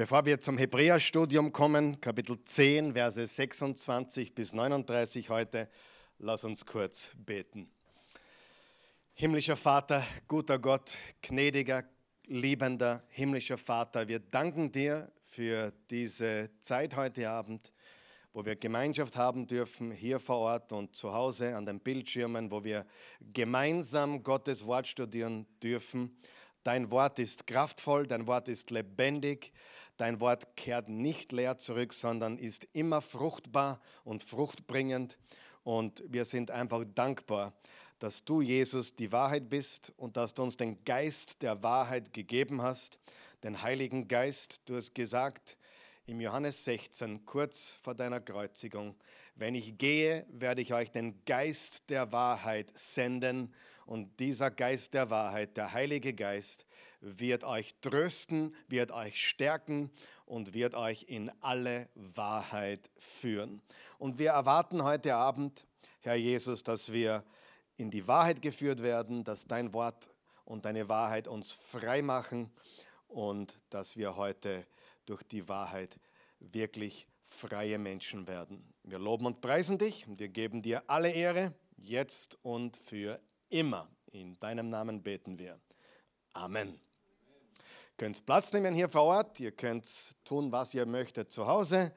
[0.00, 5.68] Bevor wir zum Hebräerstudium kommen, Kapitel 10, Verse 26 bis 39 heute,
[6.18, 7.70] lass uns kurz beten.
[9.12, 11.84] Himmlischer Vater, guter Gott, gnädiger,
[12.24, 17.70] liebender, himmlischer Vater, wir danken dir für diese Zeit heute Abend,
[18.32, 22.64] wo wir Gemeinschaft haben dürfen, hier vor Ort und zu Hause an den Bildschirmen, wo
[22.64, 22.86] wir
[23.34, 26.16] gemeinsam Gottes Wort studieren dürfen.
[26.62, 29.52] Dein Wort ist kraftvoll, dein Wort ist lebendig,
[30.00, 35.18] Dein Wort kehrt nicht leer zurück, sondern ist immer fruchtbar und fruchtbringend.
[35.62, 37.52] Und wir sind einfach dankbar,
[37.98, 42.62] dass du, Jesus, die Wahrheit bist und dass du uns den Geist der Wahrheit gegeben
[42.62, 42.98] hast,
[43.42, 44.62] den Heiligen Geist.
[44.64, 45.58] Du hast gesagt
[46.06, 48.94] im Johannes 16, kurz vor deiner Kreuzigung,
[49.34, 53.52] wenn ich gehe, werde ich euch den Geist der Wahrheit senden.
[53.90, 56.64] Und dieser Geist der Wahrheit, der Heilige Geist,
[57.00, 59.90] wird euch trösten, wird euch stärken
[60.26, 63.60] und wird euch in alle Wahrheit führen.
[63.98, 65.66] Und wir erwarten heute Abend,
[66.02, 67.24] Herr Jesus, dass wir
[67.78, 70.08] in die Wahrheit geführt werden, dass dein Wort
[70.44, 72.52] und deine Wahrheit uns frei machen
[73.08, 74.68] und dass wir heute
[75.04, 75.98] durch die Wahrheit
[76.38, 78.72] wirklich freie Menschen werden.
[78.84, 83.20] Wir loben und preisen dich und wir geben dir alle Ehre, jetzt und für
[83.50, 83.88] immer.
[84.12, 85.60] In deinem Namen beten wir.
[86.32, 86.80] Amen
[88.00, 89.86] könnt Platz nehmen hier vor Ort, ihr könnt
[90.24, 91.92] tun, was ihr möchtet zu Hause,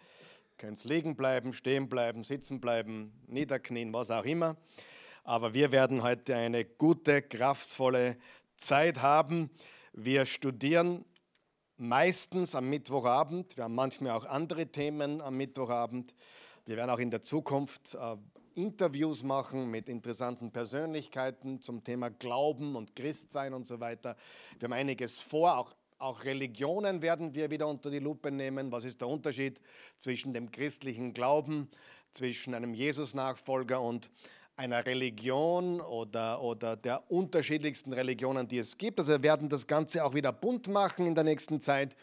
[0.58, 4.58] könnt liegen bleiben, stehen bleiben, sitzen bleiben, niederknien, was auch immer.
[5.24, 8.18] Aber wir werden heute eine gute, kraftvolle
[8.58, 9.50] Zeit haben.
[9.94, 11.06] Wir studieren
[11.78, 13.56] meistens am Mittwochabend.
[13.56, 16.14] Wir haben manchmal auch andere Themen am Mittwochabend.
[16.66, 18.18] Wir werden auch in der Zukunft äh,
[18.56, 24.16] Interviews machen mit interessanten Persönlichkeiten zum Thema Glauben und Christsein und so weiter.
[24.60, 28.74] Wir haben einiges vor, auch auch Religionen werden wir wieder unter die Lupe nehmen.
[28.74, 29.62] Was ist der Unterschied
[29.98, 31.70] zwischen dem christlichen Glauben,
[32.12, 34.10] zwischen einem Jesus-Nachfolger und
[34.56, 39.00] einer Religion oder, oder der unterschiedlichsten Religionen, die es gibt.
[39.00, 41.96] Also wir werden das Ganze auch wieder bunt machen in der nächsten Zeit.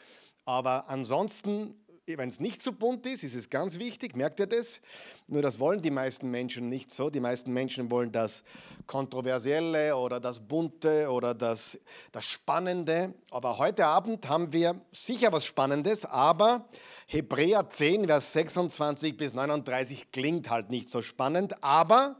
[0.46, 1.74] Aber ansonsten
[2.06, 4.80] wenn es nicht so bunt ist, ist es ganz wichtig, merkt ihr das?
[5.28, 7.10] Nur das wollen die meisten Menschen nicht so.
[7.10, 8.42] Die meisten Menschen wollen das
[8.86, 11.78] Kontroversielle oder das Bunte oder das,
[12.12, 13.14] das Spannende.
[13.30, 16.68] Aber heute Abend haben wir sicher was Spannendes, aber
[17.06, 22.16] Hebräer 10, Vers 26 bis 39 klingt halt nicht so spannend, aber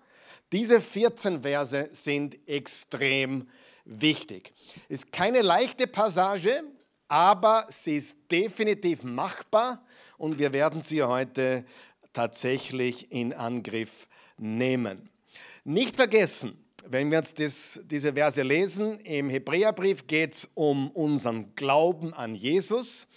[0.53, 3.49] diese 14 Verse sind extrem
[3.85, 4.53] wichtig.
[4.89, 6.65] Ist keine leichte Passage,
[7.11, 9.85] aber sie ist definitiv machbar
[10.17, 11.65] und wir werden sie heute
[12.13, 14.07] tatsächlich in Angriff
[14.39, 15.11] nehmen.
[15.65, 16.57] Nicht vergessen,
[16.87, 22.37] wenn wir uns das, diese Verse lesen, im Hebräerbrief geht es um unseren Glauben an
[22.37, 23.09] Jesus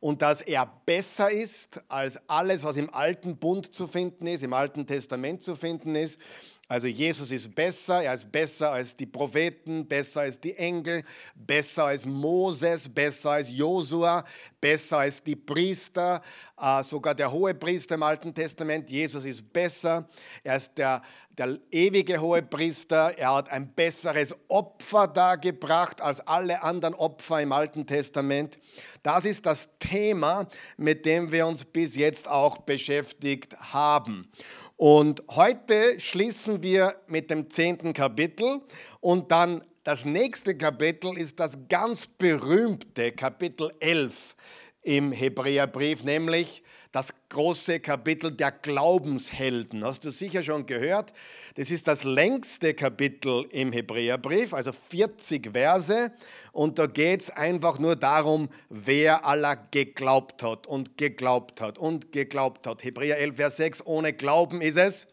[0.00, 4.54] und dass er besser ist als alles, was im alten Bund zu finden ist, im
[4.54, 6.20] alten Testament zu finden ist.
[6.68, 11.04] Also Jesus ist besser, er ist besser als die Propheten, besser als die Engel,
[11.36, 14.24] besser als Moses, besser als Josua,
[14.60, 16.20] besser als die Priester,
[16.60, 18.90] äh, sogar der hohe Priester im Alten Testament.
[18.90, 20.08] Jesus ist besser,
[20.42, 21.02] er ist der,
[21.38, 27.52] der ewige hohe Priester, er hat ein besseres Opfer dargebracht als alle anderen Opfer im
[27.52, 28.58] Alten Testament.
[29.04, 34.28] Das ist das Thema, mit dem wir uns bis jetzt auch beschäftigt haben.
[34.76, 38.60] Und heute schließen wir mit dem zehnten Kapitel.
[39.00, 44.36] Und dann das nächste Kapitel ist das ganz berühmte Kapitel 11
[44.82, 46.62] im Hebräerbrief, nämlich
[46.96, 49.84] das große Kapitel der Glaubenshelden.
[49.84, 51.12] Hast du sicher schon gehört?
[51.56, 56.10] Das ist das längste Kapitel im Hebräerbrief, also 40 Verse.
[56.52, 62.12] Und da geht es einfach nur darum, wer aller geglaubt hat und geglaubt hat und
[62.12, 62.82] geglaubt hat.
[62.82, 65.06] Hebräer 11, Vers 6, ohne Glauben ist es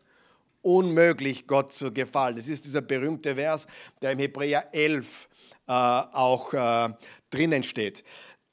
[0.62, 2.38] unmöglich, Gott zu gefallen.
[2.38, 3.68] Das ist dieser berühmte Vers,
[4.02, 5.28] der im Hebräer 11
[5.68, 6.94] äh, auch äh,
[7.30, 8.06] drinnen steht.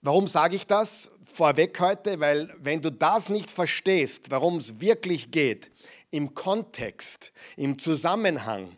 [0.03, 2.21] Warum sage ich das vorweg heute?
[2.21, 5.71] Weil wenn du das nicht verstehst, warum es wirklich geht,
[6.11, 8.77] im Kontext, im Zusammenhang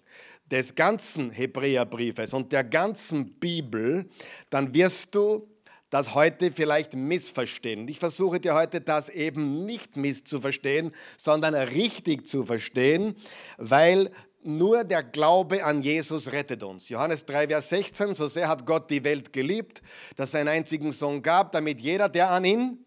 [0.50, 4.08] des ganzen Hebräerbriefes und der ganzen Bibel,
[4.50, 5.48] dann wirst du
[5.88, 7.86] das heute vielleicht missverstehen.
[7.88, 13.14] Ich versuche dir heute das eben nicht misszuverstehen, sondern richtig zu verstehen,
[13.58, 14.10] weil
[14.44, 16.88] nur der Glaube an Jesus rettet uns.
[16.88, 19.82] Johannes 3, Vers 16, so sehr hat Gott die Welt geliebt,
[20.16, 22.84] dass er einen einzigen Sohn gab, damit jeder, der an ihn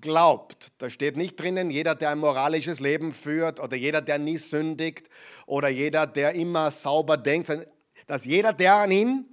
[0.00, 4.36] glaubt, da steht nicht drinnen, jeder, der ein moralisches Leben führt oder jeder, der nie
[4.36, 5.08] sündigt
[5.46, 7.50] oder jeder, der immer sauber denkt,
[8.06, 9.24] dass jeder, der an ihn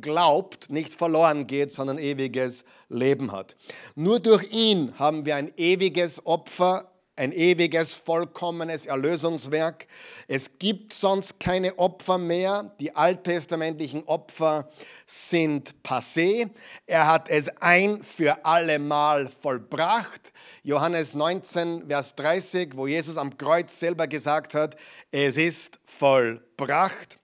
[0.00, 3.56] glaubt, nicht verloren geht, sondern ewiges Leben hat.
[3.94, 9.88] Nur durch ihn haben wir ein ewiges Opfer, ein ewiges, vollkommenes Erlösungswerk.
[10.28, 12.74] Es gibt sonst keine Opfer mehr.
[12.78, 14.68] Die alttestamentlichen Opfer
[15.04, 16.48] sind passé.
[16.86, 20.32] Er hat es ein für alle Mal vollbracht.
[20.62, 24.76] Johannes 19, Vers 30, wo Jesus am Kreuz selber gesagt hat,
[25.10, 27.18] es ist vollbracht.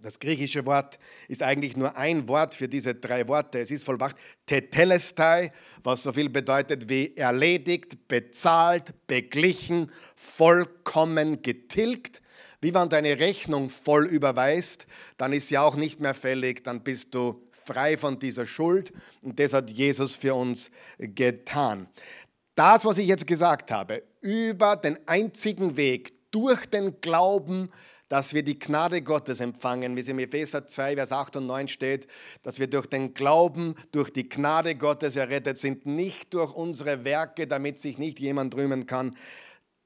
[0.00, 3.58] Das griechische Wort ist eigentlich nur ein Wort für diese drei Worte.
[3.58, 4.16] Es ist vollbracht.
[4.46, 5.52] Tetelestai,
[5.82, 12.22] was so viel bedeutet wie erledigt, bezahlt, beglichen, vollkommen getilgt.
[12.60, 14.86] Wie wenn deine Rechnung voll überweist,
[15.16, 18.92] dann ist sie auch nicht mehr fällig, dann bist du frei von dieser Schuld.
[19.24, 21.88] Und das hat Jesus für uns getan.
[22.54, 27.70] Das, was ich jetzt gesagt habe, über den einzigen Weg durch den Glauben,
[28.08, 31.68] dass wir die Gnade Gottes empfangen, wie es im Epheser 2, Vers 8 und 9
[31.68, 32.06] steht,
[32.42, 37.46] dass wir durch den Glauben, durch die Gnade Gottes errettet sind, nicht durch unsere Werke,
[37.46, 39.16] damit sich nicht jemand rühmen kann.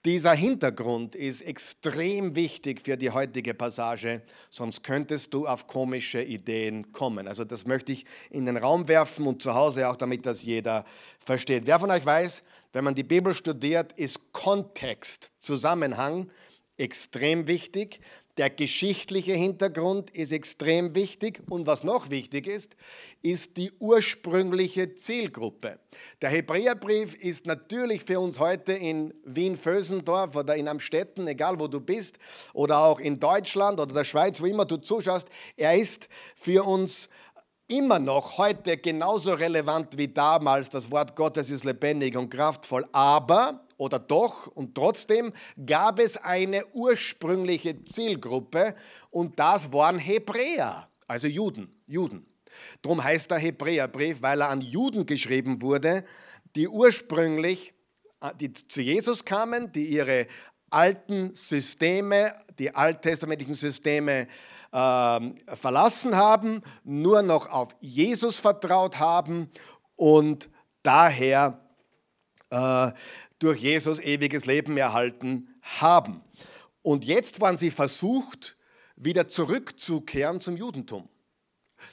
[0.04, 6.90] Dieser Hintergrund ist extrem wichtig für die heutige Passage, sonst könntest du auf komische Ideen
[6.90, 7.28] kommen.
[7.28, 10.84] Also das möchte ich in den Raum werfen und zu Hause auch, damit das jeder
[11.25, 11.66] versteht.
[11.66, 12.42] Wer von euch weiß,
[12.72, 16.28] wenn man die Bibel studiert, ist Kontext, Zusammenhang
[16.76, 18.00] extrem wichtig.
[18.38, 22.76] Der geschichtliche Hintergrund ist extrem wichtig und was noch wichtig ist,
[23.20, 25.78] ist die ursprüngliche Zielgruppe.
[26.22, 31.80] Der Hebräerbrief ist natürlich für uns heute in Wien-Vösendorf oder in Amstetten, egal wo du
[31.80, 32.19] bist,
[32.54, 35.28] oder auch in Deutschland oder der Schweiz, wo immer du zuschaust,
[35.58, 37.10] er ist für uns
[37.68, 40.70] immer noch heute genauso relevant wie damals.
[40.70, 45.32] Das Wort Gottes ist lebendig und kraftvoll, aber oder doch und trotzdem
[45.66, 48.74] gab es eine ursprüngliche Zielgruppe
[49.10, 52.26] und das waren Hebräer, also Juden, Juden.
[52.82, 56.04] Darum heißt der Hebräerbrief, weil er an Juden geschrieben wurde,
[56.54, 57.74] die ursprünglich
[58.22, 60.26] äh, die zu Jesus kamen, die ihre
[60.70, 64.28] alten Systeme, die alttestamentlichen Systeme
[64.72, 65.20] äh,
[65.54, 69.50] verlassen haben, nur noch auf Jesus vertraut haben
[69.96, 70.48] und
[70.82, 71.58] daher
[72.50, 72.90] äh,
[73.42, 76.20] durch Jesus ewiges Leben erhalten haben.
[76.82, 78.56] Und jetzt waren sie versucht,
[78.96, 81.08] wieder zurückzukehren zum Judentum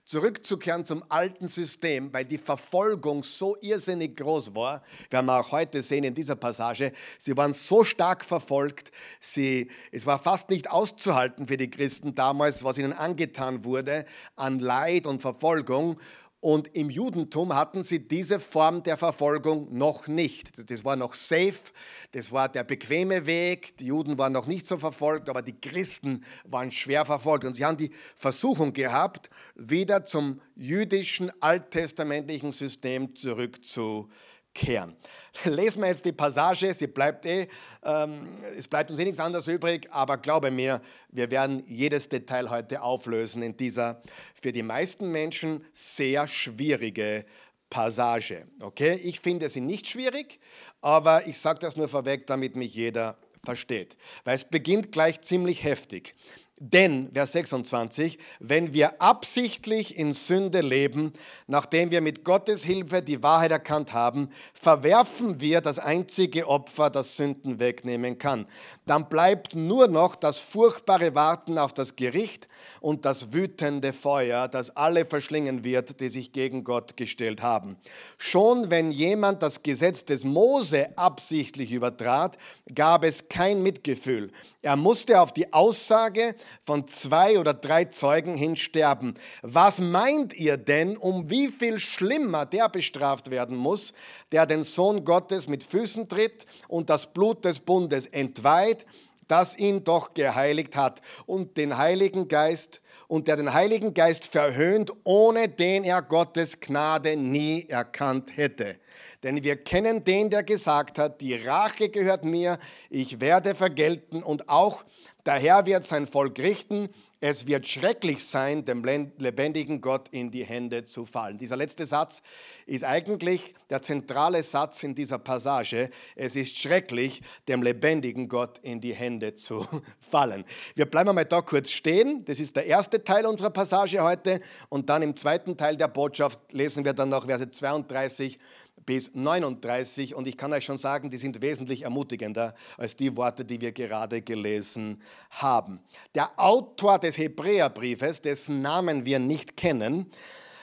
[0.05, 4.83] zurückzukehren zum alten System, weil die Verfolgung so irrsinnig groß war.
[5.09, 10.05] Wir haben auch heute sehen in dieser Passage, sie waren so stark verfolgt, sie, es
[10.05, 14.05] war fast nicht auszuhalten für die Christen damals, was ihnen angetan wurde
[14.35, 15.99] an Leid und Verfolgung.
[16.41, 20.69] Und im Judentum hatten sie diese Form der Verfolgung noch nicht.
[20.71, 21.74] Das war noch safe,
[22.13, 23.77] das war der bequeme Weg.
[23.77, 27.44] Die Juden waren noch nicht so verfolgt, aber die Christen waren schwer verfolgt.
[27.44, 34.09] Und sie haben die Versuchung gehabt, wieder zum jüdischen alttestamentlichen System zurückzukehren
[34.53, 34.95] kehren.
[35.45, 37.47] Lesen wir jetzt die Passage, sie bleibt eh,
[37.83, 42.49] ähm, es bleibt uns eh nichts anderes übrig, aber glaube mir, wir werden jedes Detail
[42.49, 44.01] heute auflösen in dieser
[44.33, 47.25] für die meisten Menschen sehr schwierige
[47.69, 48.47] Passage.
[48.59, 50.39] Okay, ich finde sie nicht schwierig,
[50.81, 55.63] aber ich sage das nur vorweg, damit mich jeder versteht, weil es beginnt gleich ziemlich
[55.63, 56.15] heftig.
[56.61, 61.13] Denn, Vers 26, wenn wir absichtlich in Sünde leben,
[61.47, 67.16] nachdem wir mit Gottes Hilfe die Wahrheit erkannt haben, verwerfen wir das einzige Opfer, das
[67.16, 68.45] Sünden wegnehmen kann.
[68.85, 72.49] Dann bleibt nur noch das furchtbare Warten auf das Gericht
[72.81, 77.78] und das wütende Feuer, das alle verschlingen wird, die sich gegen Gott gestellt haben.
[78.18, 82.37] Schon wenn jemand das Gesetz des Mose absichtlich übertrat,
[82.75, 84.31] gab es kein Mitgefühl.
[84.61, 89.15] Er musste auf die Aussage von zwei oder drei Zeugen hin sterben.
[89.41, 93.94] Was meint ihr denn, um wie viel schlimmer der bestraft werden muss,
[94.31, 98.85] der den Sohn Gottes mit Füßen tritt und das Blut des Bundes entweiht,
[99.29, 104.91] das ihn doch geheiligt hat und den Heiligen Geist und der den Heiligen Geist verhöhnt,
[105.03, 108.75] ohne den er Gottes Gnade nie erkannt hätte.
[109.23, 112.57] Denn wir kennen den, der gesagt hat, die Rache gehört mir,
[112.89, 114.83] ich werde vergelten und auch
[115.30, 116.90] der Herr wird sein Volk richten.
[117.19, 121.38] Es wird schrecklich sein, dem lebendigen Gott in die Hände zu fallen.
[121.38, 122.24] Dieser letzte Satz
[122.66, 125.92] ist eigentlich der zentrale Satz in dieser Passage.
[126.16, 129.68] Es ist schrecklich, dem lebendigen Gott in die Hände zu
[130.00, 130.45] fallen.
[130.74, 132.26] Wir bleiben mal da kurz stehen.
[132.26, 134.42] Das ist der erste Teil unserer Passage heute.
[134.69, 138.40] Und dann im zweiten Teil der Botschaft lesen wir dann noch Verse 32
[138.89, 143.45] bis 39 und ich kann euch schon sagen, die sind wesentlich ermutigender als die Worte,
[143.45, 145.79] die wir gerade gelesen haben.
[146.15, 150.07] Der Autor des Hebräerbriefes, dessen Namen wir nicht kennen,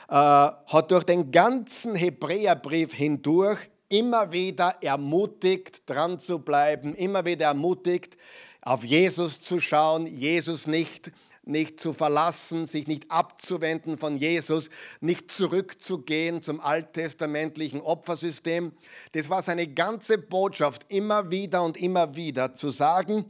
[0.08, 7.46] äh, hat durch den ganzen Hebräerbrief hindurch immer wieder ermutigt, dran zu bleiben, immer wieder
[7.46, 8.16] ermutigt,
[8.60, 11.12] auf Jesus zu schauen, Jesus nicht
[11.46, 14.68] nicht zu verlassen, sich nicht abzuwenden von Jesus,
[15.00, 18.72] nicht zurückzugehen zum alttestamentlichen Opfersystem.
[19.12, 23.26] Das war seine ganze Botschaft, immer wieder und immer wieder zu sagen,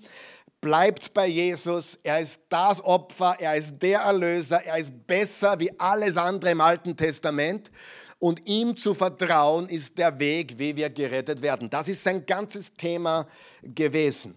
[0.61, 5.78] bleibt bei Jesus, er ist das Opfer, er ist der Erlöser, er ist besser wie
[5.78, 7.70] alles andere im Alten Testament.
[8.18, 11.68] Und ihm zu vertrauen ist der Weg, wie wir gerettet werden.
[11.68, 13.26] Das ist sein ganzes Thema
[13.62, 14.35] gewesen.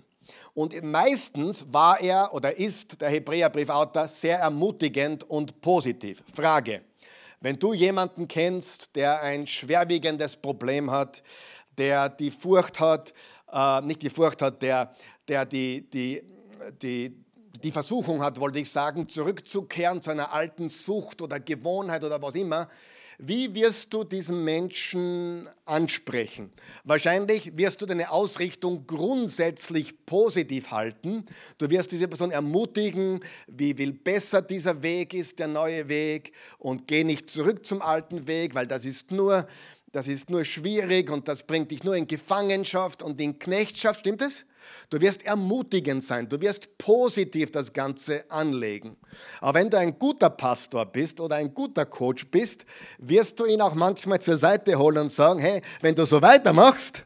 [0.59, 6.21] Und meistens war er oder ist der Hebräerbriefautor sehr ermutigend und positiv.
[6.33, 6.81] Frage,
[7.39, 11.23] wenn du jemanden kennst, der ein schwerwiegendes Problem hat,
[11.77, 13.13] der die Furcht hat,
[13.49, 14.93] äh, nicht die Furcht hat, der,
[15.29, 16.23] der die, die,
[16.81, 17.15] die,
[17.63, 22.35] die Versuchung hat, wollte ich sagen, zurückzukehren zu einer alten Sucht oder Gewohnheit oder was
[22.35, 22.67] immer,
[23.21, 26.53] wie wirst du diesen Menschen ansprechen?
[26.85, 31.25] Wahrscheinlich wirst du deine Ausrichtung grundsätzlich positiv halten.
[31.57, 36.87] Du wirst diese Person ermutigen, wie viel besser dieser Weg ist, der neue Weg, und
[36.87, 39.45] geh nicht zurück zum alten Weg, weil das ist nur,
[39.91, 44.01] das ist nur schwierig und das bringt dich nur in Gefangenschaft und in Knechtschaft.
[44.01, 44.45] Stimmt es?
[44.89, 48.97] Du wirst ermutigend sein, du wirst positiv das Ganze anlegen.
[49.41, 52.65] Aber wenn du ein guter Pastor bist oder ein guter Coach bist,
[52.99, 57.05] wirst du ihn auch manchmal zur Seite holen und sagen, hey, wenn du so weitermachst,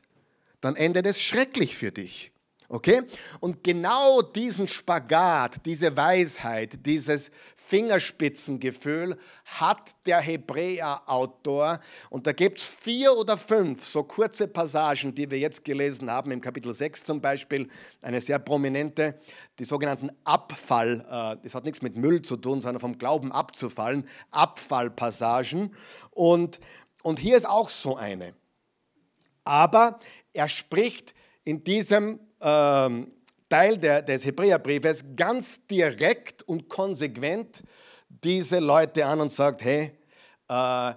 [0.60, 2.33] dann endet es schrecklich für dich.
[2.74, 3.03] Okay?
[3.39, 9.15] Und genau diesen Spagat, diese Weisheit, dieses Fingerspitzengefühl
[9.46, 11.80] hat der Hebräer-Autor.
[12.10, 16.32] Und da gibt es vier oder fünf so kurze Passagen, die wir jetzt gelesen haben,
[16.32, 17.70] im Kapitel 6 zum Beispiel,
[18.01, 19.20] eine sehr prominente,
[19.60, 24.08] die sogenannten Abfall, äh, das hat nichts mit Müll zu tun, sondern vom Glauben abzufallen,
[24.32, 25.75] Abfallpassagen.
[26.10, 26.60] Und,
[27.03, 28.34] und hier ist auch so eine.
[29.44, 30.00] Aber
[30.34, 31.13] er spricht
[31.44, 33.12] in diesem ähm,
[33.50, 37.64] Teil der, des Hebräerbriefes ganz direkt und konsequent
[38.10, 39.92] diese Leute an und sagt, hey,
[40.50, 40.94] äh,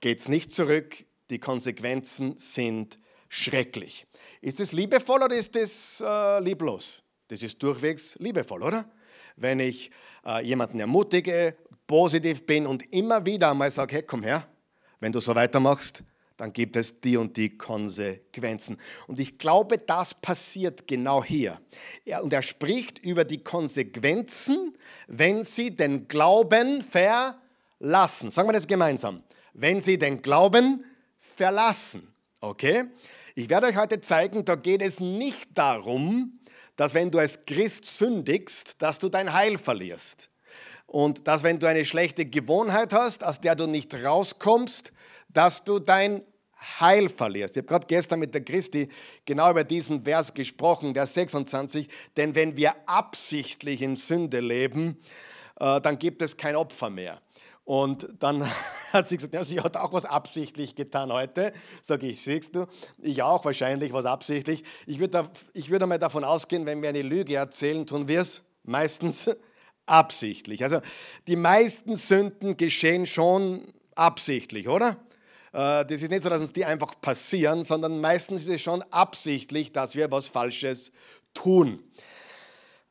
[0.00, 4.06] geht's nicht zurück, die Konsequenzen sind schrecklich.
[4.40, 7.02] Ist es liebevoll oder ist es äh, lieblos?
[7.28, 8.88] Das ist durchwegs liebevoll, oder?
[9.36, 9.90] Wenn ich
[10.24, 11.56] äh, jemanden ermutige,
[11.86, 14.46] positiv bin und immer wieder einmal sage, hey, komm her,
[15.00, 16.02] wenn du so weitermachst,
[16.36, 18.78] dann gibt es die und die Konsequenzen.
[19.06, 21.60] Und ich glaube, das passiert genau hier.
[22.04, 24.76] Ja, und er spricht über die Konsequenzen,
[25.06, 28.30] wenn sie den Glauben verlassen.
[28.30, 29.22] Sagen wir das gemeinsam.
[29.54, 30.84] Wenn sie den Glauben
[31.18, 32.12] verlassen.
[32.40, 32.84] Okay?
[33.34, 36.38] Ich werde euch heute zeigen, da geht es nicht darum,
[36.76, 40.30] dass wenn du als Christ sündigst, dass du dein Heil verlierst.
[40.86, 44.92] Und dass wenn du eine schlechte Gewohnheit hast, aus der du nicht rauskommst,
[45.36, 46.22] dass du dein
[46.80, 47.56] Heil verlierst.
[47.56, 48.88] Ich habe gerade gestern mit der Christi
[49.26, 51.88] genau über diesen Vers gesprochen, Vers 26.
[52.16, 54.98] Denn wenn wir absichtlich in Sünde leben,
[55.60, 57.20] äh, dann gibt es kein Opfer mehr.
[57.64, 58.50] Und dann
[58.92, 61.52] hat sie gesagt, ja, sie hat auch was absichtlich getan heute.
[61.82, 62.66] Sag ich, siehst du,
[63.02, 64.64] ich auch wahrscheinlich was absichtlich.
[64.86, 68.40] Ich würde ich würd einmal davon ausgehen, wenn wir eine Lüge erzählen, tun wir es
[68.62, 69.30] meistens
[69.84, 70.62] absichtlich.
[70.62, 70.80] Also
[71.28, 73.62] die meisten Sünden geschehen schon
[73.94, 74.96] absichtlich, oder?
[75.56, 78.82] Äh, das ist nicht so, dass uns die einfach passieren, sondern meistens ist es schon
[78.90, 80.92] absichtlich, dass wir was Falsches
[81.32, 81.82] tun.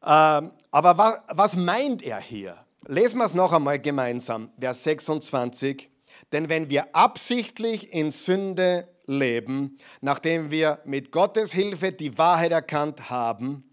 [0.03, 2.57] Ähm, aber was meint er hier?
[2.87, 5.89] Lesen wir es noch einmal gemeinsam, Vers 26.
[6.31, 13.11] Denn wenn wir absichtlich in Sünde leben, nachdem wir mit Gottes Hilfe die Wahrheit erkannt
[13.11, 13.63] haben,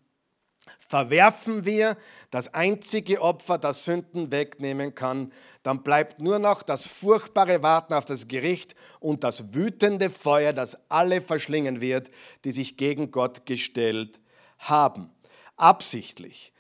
[0.89, 1.97] verwerfen wir
[2.31, 8.05] das einzige Opfer, das Sünden wegnehmen kann, dann bleibt nur noch das furchtbare Warten auf
[8.05, 12.11] das Gericht und das wütende Feuer, das alle verschlingen wird,
[12.45, 14.21] die sich gegen Gott gestellt
[14.59, 15.11] haben.
[15.57, 16.53] Absichtlich.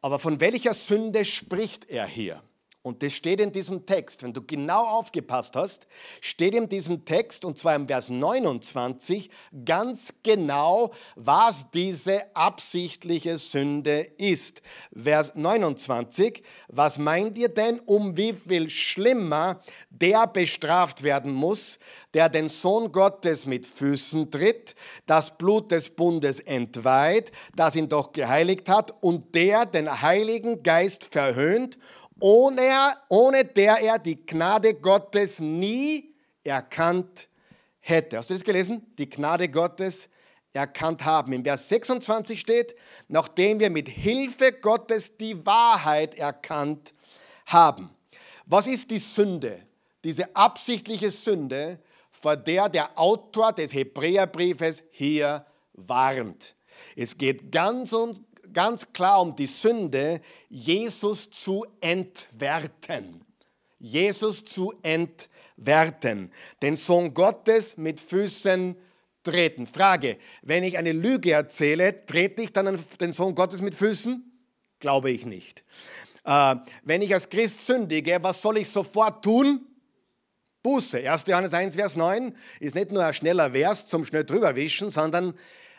[0.00, 2.42] Aber von welcher Sünde spricht er hier?
[2.86, 4.22] Und das steht in diesem Text.
[4.22, 5.86] Wenn du genau aufgepasst hast,
[6.20, 9.30] steht in diesem Text, und zwar im Vers 29,
[9.64, 14.60] ganz genau, was diese absichtliche Sünde ist.
[14.94, 21.78] Vers 29, was meint ihr denn, um wie viel schlimmer der bestraft werden muss,
[22.12, 24.74] der den Sohn Gottes mit Füßen tritt,
[25.06, 31.06] das Blut des Bundes entweiht, das ihn doch geheiligt hat, und der den Heiligen Geist
[31.12, 31.78] verhöhnt
[32.20, 37.28] ohne, ohne der er die Gnade Gottes nie erkannt
[37.80, 38.18] hätte.
[38.18, 38.94] Hast du das gelesen?
[38.98, 40.08] Die Gnade Gottes
[40.52, 41.32] erkannt haben.
[41.32, 42.76] Im Vers 26 steht,
[43.08, 46.94] nachdem wir mit Hilfe Gottes die Wahrheit erkannt
[47.46, 47.90] haben.
[48.46, 49.62] Was ist die Sünde?
[50.04, 51.80] Diese absichtliche Sünde,
[52.10, 56.54] vor der der Autor des Hebräerbriefes hier warnt.
[56.94, 58.20] Es geht ganz und
[58.54, 63.24] ganz klar um die Sünde, Jesus zu entwerten.
[63.78, 66.32] Jesus zu entwerten.
[66.62, 68.76] Den Sohn Gottes mit Füßen
[69.22, 69.66] treten.
[69.66, 74.24] Frage, wenn ich eine Lüge erzähle, trete ich dann den Sohn Gottes mit Füßen?
[74.80, 75.64] Glaube ich nicht.
[76.24, 79.66] Äh, wenn ich als Christ sündige, was soll ich sofort tun?
[80.62, 81.10] Buße.
[81.10, 81.24] 1.
[81.26, 85.34] Johannes 1, Vers 9 ist nicht nur ein schneller Vers zum schnell drüberwischen, sondern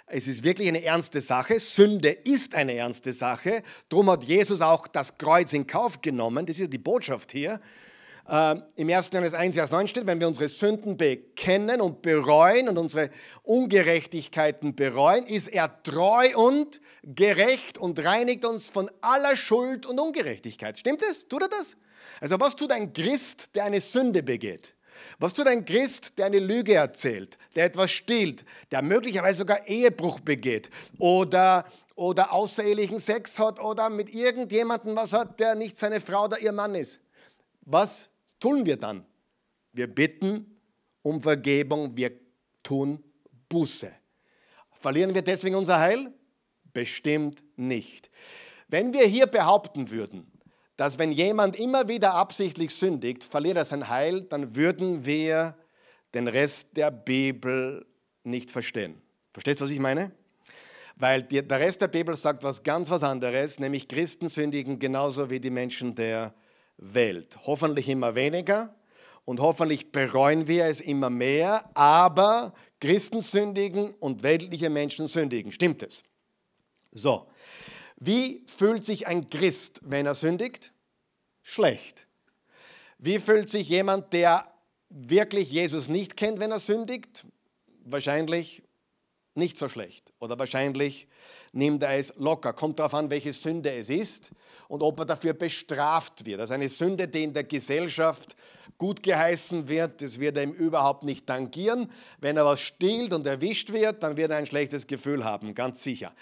[0.07, 1.59] es ist wirklich eine ernste Sache.
[1.59, 3.63] Sünde ist eine ernste Sache.
[3.89, 6.45] Darum hat Jesus auch das Kreuz in Kauf genommen.
[6.45, 7.59] Das ist die Botschaft hier.
[8.27, 9.09] Äh, Im 1.
[9.11, 13.09] Johannes 1, Vers 9 steht, wenn wir unsere Sünden bekennen und bereuen und unsere
[13.41, 20.77] Ungerechtigkeiten bereuen, ist er treu und gerecht und reinigt uns von aller Schuld und Ungerechtigkeit.
[20.77, 21.27] Stimmt es?
[21.27, 21.77] Tut er das?
[22.21, 24.74] Also was tut ein Christ, der eine Sünde begeht?
[25.19, 30.19] Was tut ein Christ, der eine Lüge erzählt, der etwas stiehlt, der möglicherweise sogar Ehebruch
[30.19, 36.25] begeht oder, oder außerehelichen Sex hat oder mit irgendjemandem was hat, der nicht seine Frau
[36.25, 36.99] oder ihr Mann ist?
[37.61, 38.09] Was
[38.39, 39.05] tun wir dann?
[39.73, 40.59] Wir bitten
[41.01, 42.11] um Vergebung, wir
[42.63, 43.03] tun
[43.49, 43.91] Buße.
[44.71, 46.13] Verlieren wir deswegen unser Heil?
[46.73, 48.09] Bestimmt nicht.
[48.67, 50.31] Wenn wir hier behaupten würden,
[50.77, 55.55] dass wenn jemand immer wieder absichtlich sündigt, verliert er sein Heil, dann würden wir
[56.13, 57.85] den Rest der Bibel
[58.23, 59.01] nicht verstehen.
[59.33, 60.11] Verstehst du, was ich meine?
[60.97, 65.39] Weil der Rest der Bibel sagt was ganz was anderes, nämlich Christen sündigen genauso wie
[65.39, 66.33] die Menschen der
[66.77, 67.37] Welt.
[67.45, 68.73] Hoffentlich immer weniger
[69.25, 75.51] und hoffentlich bereuen wir es immer mehr, aber Christen sündigen und weltliche Menschen sündigen.
[75.51, 76.03] Stimmt es?
[76.91, 77.27] So,
[78.05, 80.71] wie fühlt sich ein Christ, wenn er sündigt?
[81.41, 82.07] Schlecht.
[82.97, 84.51] Wie fühlt sich jemand, der
[84.89, 87.25] wirklich Jesus nicht kennt, wenn er sündigt?
[87.83, 88.63] Wahrscheinlich
[89.35, 90.13] nicht so schlecht.
[90.19, 91.07] Oder wahrscheinlich
[91.51, 92.53] nimmt er es locker.
[92.53, 94.31] Kommt darauf an, welche Sünde es ist
[94.67, 96.39] und ob er dafür bestraft wird.
[96.39, 98.35] Also eine Sünde, die in der Gesellschaft
[98.77, 101.89] gut geheißen wird, das wird er ihm überhaupt nicht tangieren.
[102.19, 105.83] Wenn er was stiehlt und erwischt wird, dann wird er ein schlechtes Gefühl haben, ganz
[105.83, 106.13] sicher.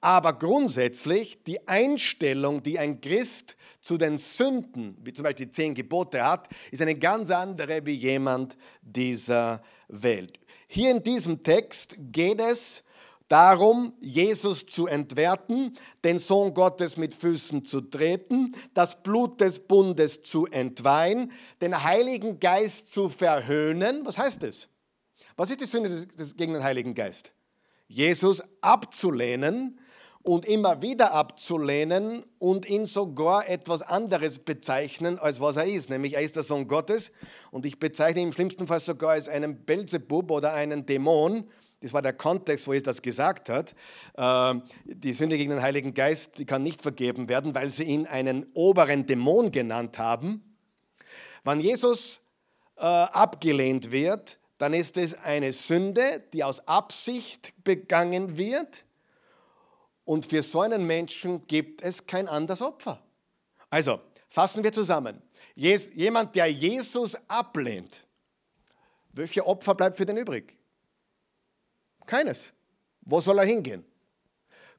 [0.00, 5.74] Aber grundsätzlich die Einstellung, die ein Christ zu den Sünden, wie zum Beispiel die zehn
[5.74, 10.38] Gebote hat, ist eine ganz andere wie jemand dieser Welt.
[10.68, 12.82] Hier in diesem Text geht es
[13.28, 20.22] darum, Jesus zu entwerten, den Sohn Gottes mit Füßen zu treten, das Blut des Bundes
[20.22, 24.04] zu entweihen, den Heiligen Geist zu verhöhnen.
[24.04, 24.68] Was heißt das?
[25.36, 27.32] Was ist die Sünde des, des, gegen den Heiligen Geist?
[27.86, 29.79] Jesus abzulehnen
[30.22, 35.88] und immer wieder abzulehnen und ihn sogar etwas anderes bezeichnen, als was er ist.
[35.88, 37.12] Nämlich er ist der Sohn Gottes
[37.50, 41.44] und ich bezeichne ihn im schlimmsten Fall sogar als einen Belzebub oder einen Dämon.
[41.80, 43.74] Das war der Kontext, wo Jesus das gesagt hat.
[44.18, 48.06] Ähm, die Sünde gegen den Heiligen Geist, die kann nicht vergeben werden, weil sie ihn
[48.06, 50.44] einen oberen Dämon genannt haben.
[51.44, 52.20] Wenn Jesus
[52.76, 58.84] äh, abgelehnt wird, dann ist es eine Sünde, die aus Absicht begangen wird
[60.10, 63.00] und für so einen Menschen gibt es kein anderes Opfer.
[63.70, 65.22] Also, fassen wir zusammen.
[65.54, 68.04] Jemand, der Jesus ablehnt,
[69.12, 70.58] welche Opfer bleibt für den übrig?
[72.06, 72.50] Keines.
[73.02, 73.84] Wo soll er hingehen?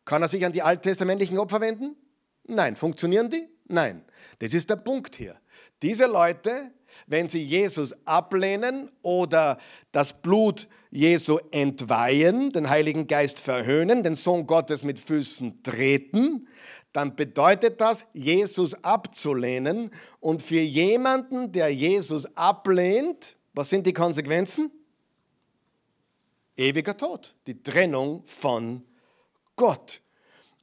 [0.04, 1.96] Kann er sich an die alttestamentlichen Opfer wenden?
[2.44, 2.76] Nein.
[2.76, 3.48] Funktionieren die?
[3.70, 4.04] Nein.
[4.39, 5.39] Das ist der Punkt hier.
[5.82, 6.74] Diese Leute,
[7.08, 9.58] wenn sie Jesus ablehnen oder
[9.92, 16.48] das Blut Jesu entweihen, den Heiligen Geist verhöhnen, den Sohn Gottes mit Füßen treten,
[16.94, 19.92] dann bedeutet das, Jesus abzulehnen.
[20.20, 24.72] Und für jemanden, der Jesus ablehnt, was sind die Konsequenzen?
[26.58, 28.84] Ewiger Tod, die Trennung von
[29.56, 30.02] Gott.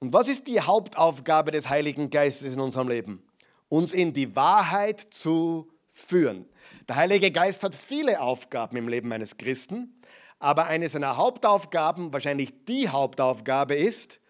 [0.01, 3.23] Und was ist die Hauptaufgabe des Heiligen Geistes in unserem Leben?
[3.69, 6.47] Uns in die Wahrheit zu führen.
[6.89, 10.01] Der Heilige Geist hat viele Aufgaben im Leben eines Christen,
[10.39, 14.21] aber eine seiner Hauptaufgaben, wahrscheinlich die Hauptaufgabe ist,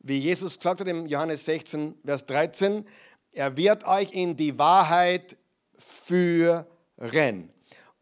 [0.00, 2.86] wie Jesus gesagt hat im Johannes 16, Vers 13,
[3.32, 5.36] er wird euch in die Wahrheit
[5.78, 6.66] führen.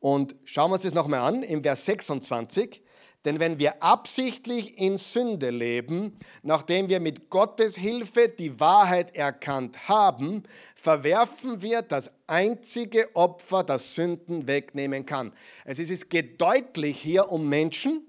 [0.01, 2.83] Und schauen wir uns das nochmal an, im Vers 26,
[3.25, 9.89] Denn wenn wir absichtlich in Sünde leben, nachdem wir mit Gottes Hilfe die Wahrheit erkannt
[9.89, 10.43] haben,
[10.75, 15.33] verwerfen wir das einzige Opfer, das Sünden wegnehmen kann.
[15.65, 18.05] Es ist, es geht deutlich hier um Menschen,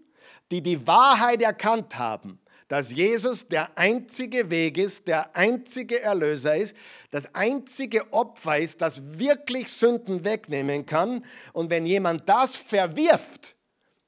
[0.49, 6.75] die die Wahrheit erkannt haben, dass Jesus der einzige Weg ist, der einzige Erlöser ist,
[7.11, 11.23] das einzige Opfer ist, das wirklich Sünden wegnehmen kann.
[11.53, 13.55] Und wenn jemand das verwirft,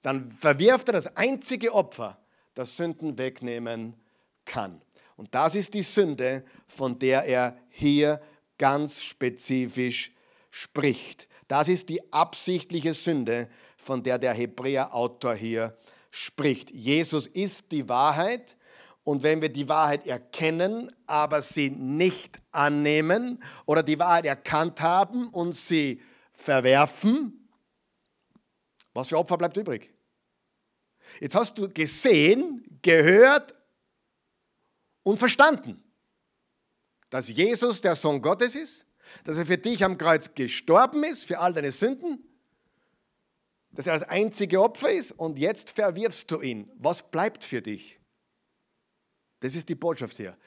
[0.06, 2.20] dann verwirft er das einzige Opfer,
[2.54, 3.96] das Sünden wegnehmen
[4.46, 4.80] kann.
[5.18, 8.22] Und das ist die Sünde, von der er hier
[8.60, 10.12] ganz spezifisch
[10.52, 11.28] spricht.
[11.48, 15.76] Das ist die absichtliche Sünde, von der der Hebräer-Autor hier
[16.12, 16.70] spricht.
[16.70, 18.58] Jesus ist die Wahrheit
[19.04, 25.30] und wenn wir die Wahrheit erkennen, aber sie nicht annehmen oder die Wahrheit erkannt haben
[25.30, 26.00] und sie
[26.32, 27.50] verwerfen,
[28.94, 29.94] was für Opfer bleibt übrig?
[31.19, 33.56] Jetzt hast du gesehen, gehört
[35.04, 35.84] und verstanden,
[37.10, 38.86] dass Jesus der Sohn Gottes ist,
[39.23, 42.23] dass er für dich am Kreuz gestorben ist, für all deine Sünden,
[43.71, 46.71] dass er das einzige Opfer ist und jetzt verwirfst du ihn.
[46.78, 47.99] Was bleibt für dich?
[49.41, 50.38] Das ist die Botschaft hier.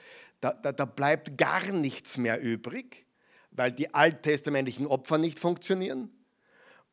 [0.41, 3.07] Da, da, da bleibt gar nichts mehr übrig,
[3.51, 6.11] weil die alttestamentlichen Opfer nicht funktionieren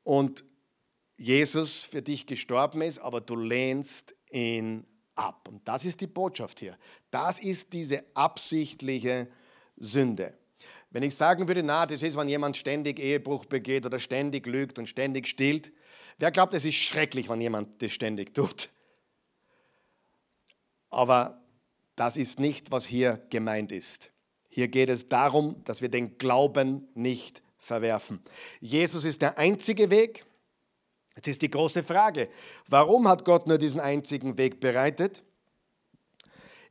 [0.04, 0.44] und
[1.18, 5.48] Jesus für dich gestorben ist, aber du lehnst ihn ab.
[5.48, 6.78] Und das ist die Botschaft hier.
[7.12, 9.28] Das ist diese absichtliche
[9.78, 10.38] Sünde.
[10.90, 14.80] Wenn ich sagen würde, na, das ist, wenn jemand ständig Ehebruch begeht oder ständig lügt
[14.80, 15.72] und ständig stillt,
[16.18, 18.70] wer glaubt, es ist schrecklich, wenn jemand das ständig tut?
[20.90, 21.42] Aber
[21.96, 24.12] das ist nicht, was hier gemeint ist.
[24.50, 28.22] Hier geht es darum, dass wir den Glauben nicht verwerfen.
[28.62, 30.25] Jesus ist der einzige Weg,
[31.16, 32.30] Jetzt ist die große Frage,
[32.68, 35.24] warum hat Gott nur diesen einzigen Weg bereitet?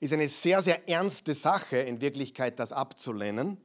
[0.01, 3.57] Ist eine sehr, sehr ernste Sache, in Wirklichkeit das abzulehnen.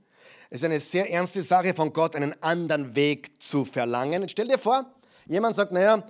[0.49, 4.21] Ist eine sehr ernste Sache von Gott, einen anderen Weg zu verlangen.
[4.21, 4.85] Jetzt stell dir vor,
[5.27, 6.07] jemand sagt, naja,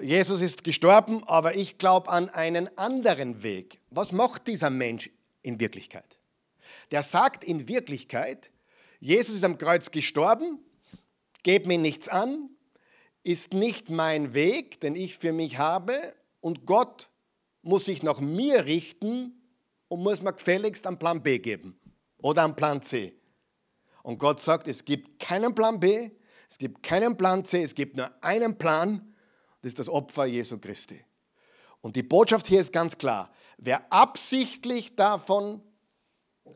[0.00, 3.80] Jesus ist gestorben, aber ich glaube an einen anderen Weg.
[3.90, 5.10] Was macht dieser Mensch
[5.42, 6.18] in Wirklichkeit?
[6.90, 8.50] Der sagt in Wirklichkeit,
[9.00, 10.58] Jesus ist am Kreuz gestorben,
[11.42, 12.50] gebt mir nichts an,
[13.24, 17.08] ist nicht mein Weg, den ich für mich habe, und Gott
[17.62, 19.40] muss sich nach mir richten
[19.88, 21.80] und muss mir gefälligst einen Plan B geben
[22.18, 23.18] oder einen Plan C.
[24.02, 26.10] Und Gott sagt, es gibt keinen Plan B,
[26.50, 29.14] es gibt keinen Plan C, es gibt nur einen Plan,
[29.62, 31.02] das ist das Opfer Jesu Christi.
[31.80, 35.62] Und die Botschaft hier ist ganz klar, wer absichtlich davon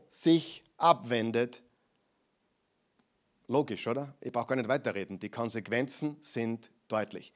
[0.09, 1.63] sich abwendet,
[3.49, 4.13] Logisch, oder?
[4.21, 5.17] Ich brauche gar nicht weiterreden.
[5.17, 7.33] Die Konsequenzen sind deutlich.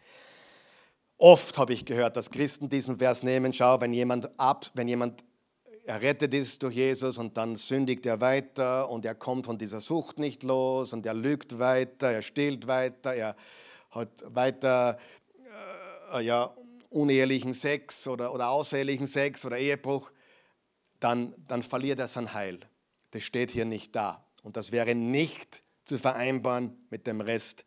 [1.17, 5.23] Oft habe ich gehört, dass Christen diesen Vers nehmen, schau, wenn jemand ab, wenn jemand
[5.85, 10.19] errettet ist durch Jesus und dann sündigt er weiter und er kommt von dieser Sucht
[10.19, 13.35] nicht los und er lügt weiter, er stillt weiter, er
[13.89, 14.99] hat weiter
[16.13, 16.55] äh, ja,
[16.91, 20.11] unehelichen Sex oder, oder außehelichen Sex oder Ehebruch,
[20.99, 22.59] dann, dann verliert er sein Heil.
[23.09, 24.23] Das steht hier nicht da.
[24.43, 27.65] Und das wäre nicht zu vereinbaren mit dem Rest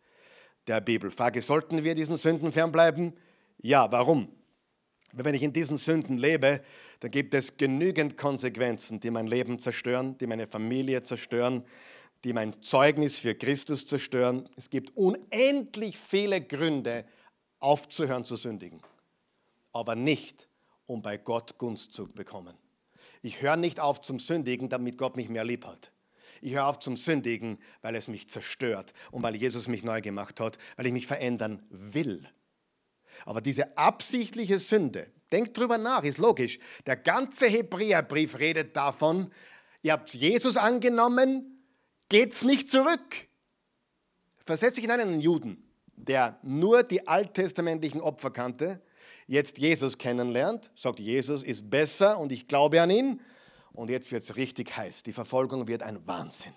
[0.67, 1.11] der Bibel.
[1.11, 3.13] Frage, sollten wir diesen Sünden fernbleiben?
[3.59, 4.29] Ja, warum?
[5.13, 6.63] Wenn ich in diesen Sünden lebe,
[7.01, 11.65] dann gibt es genügend Konsequenzen, die mein Leben zerstören, die meine Familie zerstören,
[12.25, 14.49] die mein Zeugnis für Christus zerstören.
[14.57, 17.05] Es gibt unendlich viele Gründe,
[17.61, 18.83] aufzuhören zu sündigen,
[19.73, 20.49] aber nicht,
[20.87, 22.55] um bei Gott Gunst zu bekommen.
[23.23, 25.91] Ich höre nicht auf zum Sündigen, damit Gott mich mehr lieb hat.
[26.41, 30.41] Ich höre auf zum Sündigen, weil es mich zerstört und weil Jesus mich neu gemacht
[30.41, 32.29] hat, weil ich mich verändern will.
[33.25, 36.59] Aber diese absichtliche Sünde, denkt drüber nach, ist logisch.
[36.87, 39.33] Der ganze Hebräerbrief redet davon,
[39.83, 41.63] ihr habt Jesus angenommen,
[42.09, 43.29] geht's nicht zurück.
[44.45, 45.63] Versetzt sich in einen Juden,
[45.97, 48.81] der nur die alttestamentlichen Opfer kannte,
[49.27, 53.21] jetzt Jesus kennenlernt, sagt, Jesus ist besser und ich glaube an ihn
[53.77, 55.03] und jetzt wird es richtig heiß.
[55.03, 56.55] Die Verfolgung wird ein Wahnsinn.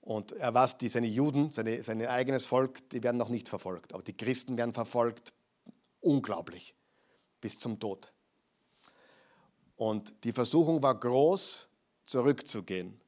[0.00, 3.92] Und er weiß, die, seine Juden, seine, sein eigenes Volk, die werden noch nicht verfolgt.
[3.92, 5.32] Aber die Christen werden verfolgt.
[6.00, 6.74] Unglaublich.
[7.40, 8.12] Bis zum Tod.
[9.76, 11.68] Und die Versuchung war groß,
[12.06, 13.00] zurückzugehen.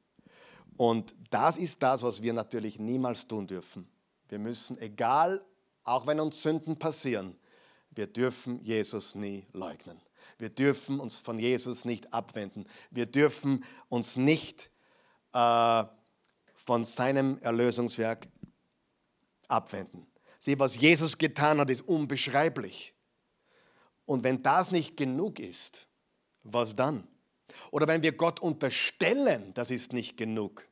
[0.75, 3.87] Und das ist das, was wir natürlich niemals tun dürfen.
[4.27, 5.41] Wir müssen, egal,
[5.83, 7.37] auch wenn uns Sünden passieren,
[7.91, 10.01] wir dürfen Jesus nie leugnen.
[10.37, 12.65] Wir dürfen uns von Jesus nicht abwenden.
[12.91, 14.69] Wir dürfen uns nicht
[15.33, 15.83] äh,
[16.55, 18.27] von seinem Erlösungswerk
[19.47, 20.07] abwenden.
[20.37, 22.93] Sieh, was Jesus getan hat, ist unbeschreiblich.
[24.05, 25.87] Und wenn das nicht genug ist,
[26.43, 27.07] was dann?
[27.71, 30.67] Oder wenn wir Gott unterstellen, das ist nicht genug,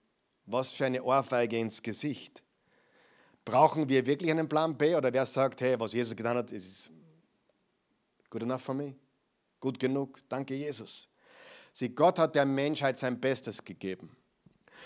[0.46, 2.44] was für eine Ohrfeige ins Gesicht.
[3.44, 6.92] Brauchen wir wirklich einen Plan B oder wer sagt, hey, was Jesus getan hat, ist
[8.30, 8.96] good enough for me?
[9.66, 11.10] Gut genug, danke Jesus.
[11.74, 14.16] Sieh, Gott hat der Menschheit sein Bestes gegeben.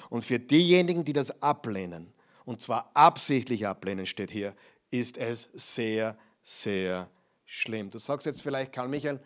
[0.10, 2.14] Und für diejenigen, die das ablehnen,
[2.46, 4.56] und zwar absichtlich ablehnen, steht hier,
[4.90, 7.10] ist es sehr, sehr
[7.44, 7.90] schlimm.
[7.90, 9.20] Du sagst jetzt vielleicht, Karl Michael,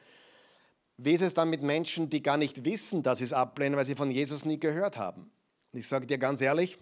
[0.97, 3.85] wie ist es dann mit Menschen, die gar nicht wissen, dass sie es ablehnen, weil
[3.85, 5.29] sie von Jesus nie gehört haben?
[5.71, 6.79] Ich sage dir ganz ehrlich,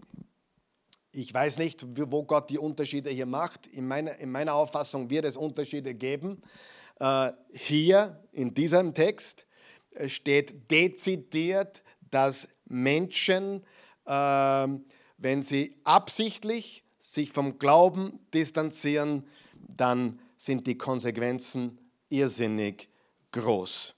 [1.11, 3.67] ich weiß nicht, wo Gott die Unterschiede hier macht.
[3.67, 6.41] In meiner, in meiner Auffassung wird es Unterschiede geben.
[7.01, 9.47] Äh, hier in diesem Text
[9.95, 13.63] äh, steht dezidiert, dass Menschen,
[14.05, 14.67] äh,
[15.17, 22.87] wenn sie absichtlich sich vom Glauben distanzieren, dann sind die Konsequenzen irrsinnig
[23.31, 23.95] groß.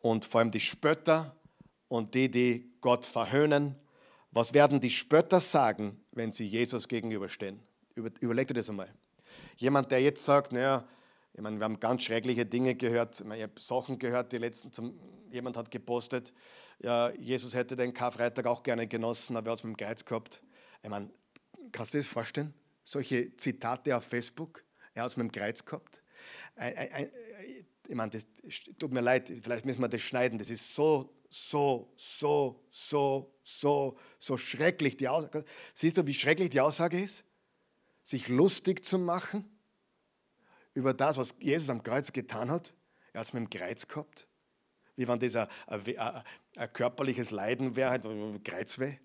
[0.00, 1.36] Und vor allem die Spötter
[1.88, 3.74] und die, die Gott verhöhnen,
[4.30, 7.60] was werden die Spötter sagen, wenn sie Jesus gegenüberstehen?
[7.94, 8.88] Über, überleg dir das einmal.
[9.58, 10.88] Jemand, der jetzt sagt, naja,
[11.34, 13.20] ich meine, wir haben ganz schreckliche Dinge gehört.
[13.20, 14.98] Ich, habe Sachen gehört, die letzten zum,
[15.30, 16.32] jemand hat gepostet,
[16.80, 20.04] ja, Jesus hätte den Karfreitag auch gerne genossen, aber er hat es mit dem Kreuz
[20.04, 20.42] gehabt.
[20.82, 21.10] Ich meine,
[21.70, 22.52] kannst du dir das vorstellen?
[22.84, 26.02] Solche Zitate auf Facebook, er hat es mit dem Kreuz gehabt.
[27.88, 28.26] Ich meine, das
[28.78, 30.38] tut mir leid, vielleicht müssen wir das schneiden.
[30.38, 35.44] Das ist so, so, so, so, so, so schrecklich die Aussage.
[35.72, 37.24] Siehst du, wie schrecklich die Aussage ist?
[38.02, 39.48] Sich lustig zu machen
[40.74, 42.72] über das, was Jesus am Kreuz getan hat.
[43.12, 44.26] Er hat es mit dem Kreuz gehabt.
[44.96, 46.22] Wie wenn das ein, ein,
[46.56, 48.98] ein, körperliches Leiden wäre, halt Kreuzweh.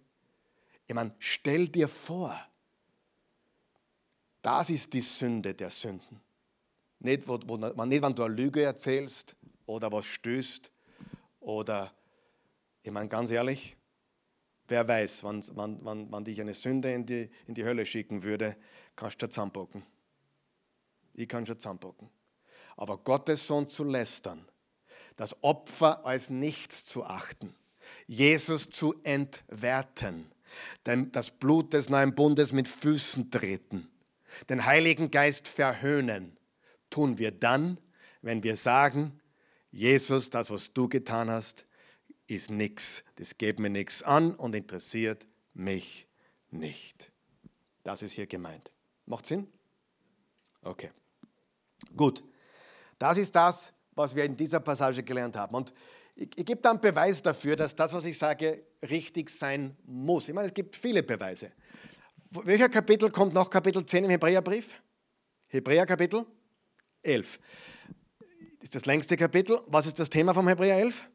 [0.86, 2.39] Ich meine, stell dir vor,
[4.41, 6.21] das ist die Sünde der Sünden.
[6.99, 10.71] Nicht, wo, wo, nicht wenn du eine Lüge erzählst oder was stößt
[11.39, 11.93] oder,
[12.84, 13.75] ich meine, ganz ehrlich,
[14.67, 18.23] wer weiß, wann, wann, wann, wann dich eine Sünde in die, in die Hölle schicken
[18.23, 18.58] würde,
[18.95, 19.84] kannst du zusammenpacken.
[21.17, 22.10] Ich kann schon zusammenpacken.
[22.77, 24.47] Aber Gottes Sohn zu lästern,
[25.17, 27.56] das Opfer als nichts zu achten,
[28.06, 30.32] Jesus zu entwerten,
[30.84, 33.89] das Blut des neuen Bundes mit Füßen treten,
[34.47, 36.38] den Heiligen Geist verhöhnen,
[36.91, 37.80] tun wir dann,
[38.21, 39.19] wenn wir sagen,
[39.71, 41.65] Jesus, das, was du getan hast,
[42.27, 43.03] ist nichts.
[43.15, 46.08] Das geht mir nichts an und interessiert mich
[46.51, 47.12] nicht.
[47.84, 48.71] Das ist hier gemeint.
[49.06, 49.47] Macht Sinn?
[50.62, 50.91] Okay.
[51.96, 52.24] Gut.
[53.00, 55.56] Das ist das, was wir in dieser Passage gelernt haben.
[55.56, 55.74] Und
[56.16, 60.28] ich, ich gebe dann Beweis dafür, dass das, was ich sage, richtig sein muss.
[60.30, 61.52] Ich meine, es gibt viele Beweise.
[62.32, 63.50] Welcher Kapitel kommt noch?
[63.50, 64.82] Kapitel 10 im Hebräerbrief?
[65.48, 66.26] Hebräer Kapitel
[67.04, 67.40] 11.
[68.60, 69.62] Das ist das längste Kapitel.
[69.68, 71.10] Was ist das Thema vom Hebräer 11?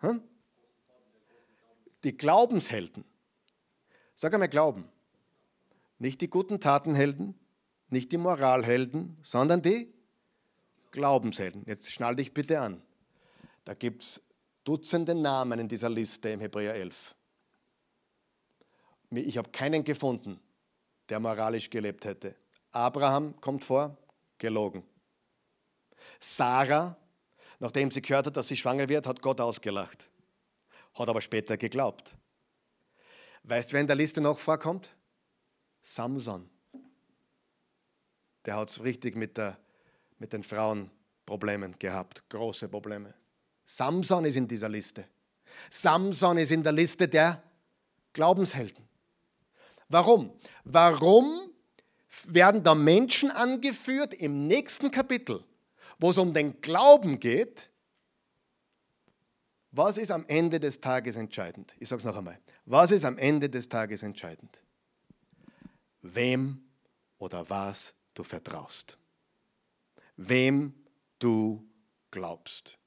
[0.00, 0.22] Hm?
[2.04, 3.04] Die Glaubenshelden.
[4.14, 4.88] Sag einmal Glauben.
[5.98, 7.34] Nicht die guten Tatenhelden,
[7.90, 9.92] nicht die Moralhelden, sondern die
[10.90, 11.64] Glaubenshelden.
[11.66, 12.82] Jetzt schnall dich bitte an.
[13.64, 14.22] Da gibt es
[14.64, 17.14] Dutzende Namen in dieser Liste im Hebräer 11.
[19.10, 20.38] Ich habe keinen gefunden,
[21.08, 22.34] der moralisch gelebt hätte.
[22.72, 23.96] Abraham kommt vor,
[24.36, 24.84] gelogen.
[26.20, 26.96] Sarah,
[27.58, 30.10] nachdem sie gehört hat, dass sie schwanger wird, hat Gott ausgelacht.
[30.92, 32.14] Hat aber später geglaubt.
[33.44, 34.94] Weißt du, wer in der Liste noch vorkommt?
[35.80, 36.50] Samson
[38.48, 39.58] der hat es richtig mit, der,
[40.18, 40.90] mit den Frauen
[41.26, 43.12] Problemen gehabt, große Probleme.
[43.66, 45.04] Samson ist in dieser Liste.
[45.68, 47.42] Samson ist in der Liste der
[48.14, 48.88] Glaubenshelden.
[49.90, 50.32] Warum?
[50.64, 51.26] Warum
[52.26, 55.44] werden da Menschen angeführt im nächsten Kapitel,
[55.98, 57.68] wo es um den Glauben geht?
[59.72, 61.76] Was ist am Ende des Tages entscheidend?
[61.78, 62.38] Ich sage es noch einmal.
[62.64, 64.62] Was ist am Ende des Tages entscheidend?
[66.00, 66.62] Wem
[67.18, 68.98] oder was du vertraust,
[70.16, 70.74] wem
[71.18, 71.64] du
[72.10, 72.78] glaubst.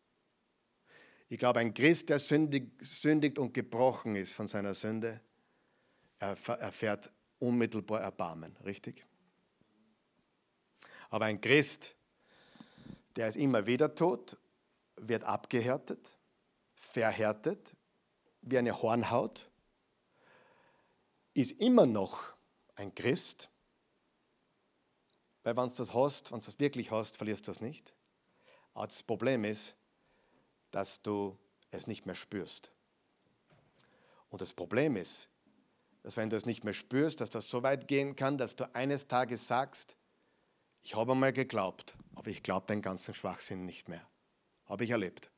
[1.29, 5.21] Ich glaube, ein Christ, der sündig, sündigt und gebrochen ist von seiner Sünde,
[6.19, 9.05] er erfährt unmittelbar Erbarmen, richtig?
[11.09, 11.95] Aber ein Christ,
[13.15, 14.37] der es immer wieder tut,
[14.97, 16.17] wird abgehärtet,
[16.75, 17.75] verhärtet,
[18.41, 19.49] wie eine Hornhaut,
[21.33, 22.33] ist immer noch
[22.75, 23.49] ein Christ,
[25.43, 27.93] weil wenn du das hast, wenn du das wirklich hast, verlierst du das nicht.
[28.73, 29.75] Aber das Problem ist,
[30.71, 31.37] dass du
[31.71, 32.71] es nicht mehr spürst.
[34.29, 35.27] Und das Problem ist,
[36.03, 38.73] dass wenn du es nicht mehr spürst, dass das so weit gehen kann, dass du
[38.73, 39.97] eines Tages sagst,
[40.83, 44.07] ich habe einmal geglaubt, aber ich glaube deinen ganzen Schwachsinn nicht mehr.
[44.65, 45.29] Habe ich erlebt.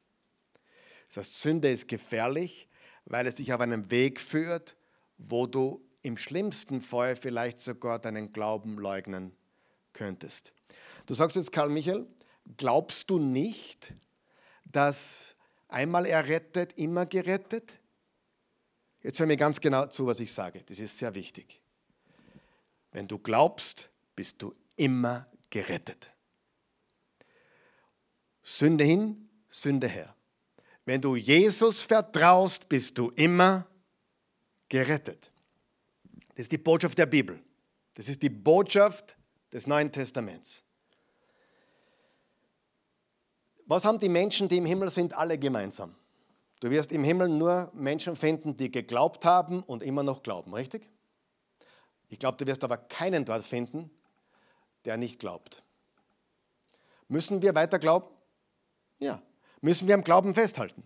[1.08, 2.70] Das heißt, Sünde ist gefährlich,
[3.06, 4.78] weil es dich auf einen Weg führt,
[5.18, 9.36] wo du im schlimmsten Fall vielleicht sogar deinen Glauben leugnen
[9.94, 10.54] könntest.
[11.06, 12.08] Du sagst jetzt, Karl Michael,
[12.58, 13.94] glaubst du nicht,
[14.66, 15.36] dass
[15.68, 17.80] einmal errettet, immer gerettet?
[19.02, 20.64] Jetzt hör mir ganz genau zu, was ich sage.
[20.66, 21.62] Das ist sehr wichtig.
[22.92, 26.12] Wenn du glaubst, bist du immer gerettet.
[28.42, 30.16] Sünde hin, Sünde her.
[30.86, 33.68] Wenn du Jesus vertraust, bist du immer
[34.70, 35.32] gerettet.
[36.30, 37.42] Das ist die Botschaft der Bibel.
[37.94, 39.16] Das ist die Botschaft
[39.54, 40.64] des Neuen Testaments.
[43.66, 45.96] Was haben die Menschen, die im Himmel sind, alle gemeinsam?
[46.60, 50.90] Du wirst im Himmel nur Menschen finden, die geglaubt haben und immer noch glauben, richtig?
[52.10, 53.90] Ich glaube, du wirst aber keinen dort finden,
[54.86, 55.64] der nicht glaubt.
[57.08, 58.08] Müssen wir weiter glauben?
[59.00, 59.22] Ja.
[59.62, 60.84] Müssen wir am Glauben festhalten?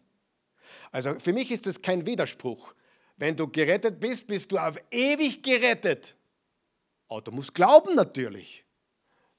[0.91, 2.73] Also für mich ist das kein Widerspruch.
[3.15, 6.16] Wenn du gerettet bist, bist du auf ewig gerettet.
[7.10, 8.65] Aber du musst glauben natürlich.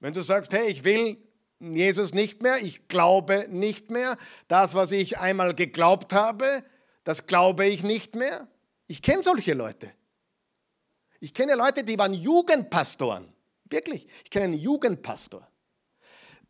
[0.00, 1.16] Wenn du sagst, hey, ich will
[1.60, 6.64] Jesus nicht mehr, ich glaube nicht mehr, das, was ich einmal geglaubt habe,
[7.04, 8.46] das glaube ich nicht mehr.
[8.86, 9.92] Ich kenne solche Leute.
[11.20, 13.32] Ich kenne Leute, die waren Jugendpastoren.
[13.64, 14.06] Wirklich.
[14.24, 15.46] Ich kenne einen Jugendpastor.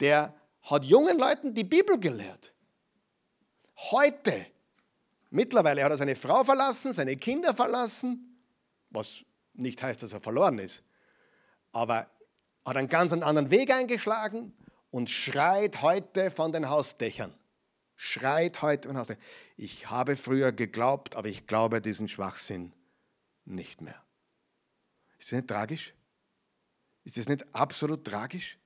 [0.01, 2.53] Der hat jungen Leuten die Bibel gelehrt.
[3.91, 4.47] Heute,
[5.31, 8.43] mittlerweile hat er seine Frau verlassen, seine Kinder verlassen,
[8.91, 10.85] was nicht heißt, dass er verloren ist,
[11.73, 12.11] aber
[12.65, 14.55] hat einen ganz anderen Weg eingeschlagen
[14.91, 17.35] und schreit heute von den Hausdächern.
[17.97, 19.23] Schreit heute von den Hausdächern.
[19.57, 22.73] Ich habe früher geglaubt, aber ich glaube diesen Schwachsinn
[23.45, 24.03] nicht mehr.
[25.19, 25.95] Ist das nicht tragisch?
[27.05, 28.59] Ist das nicht absolut tragisch?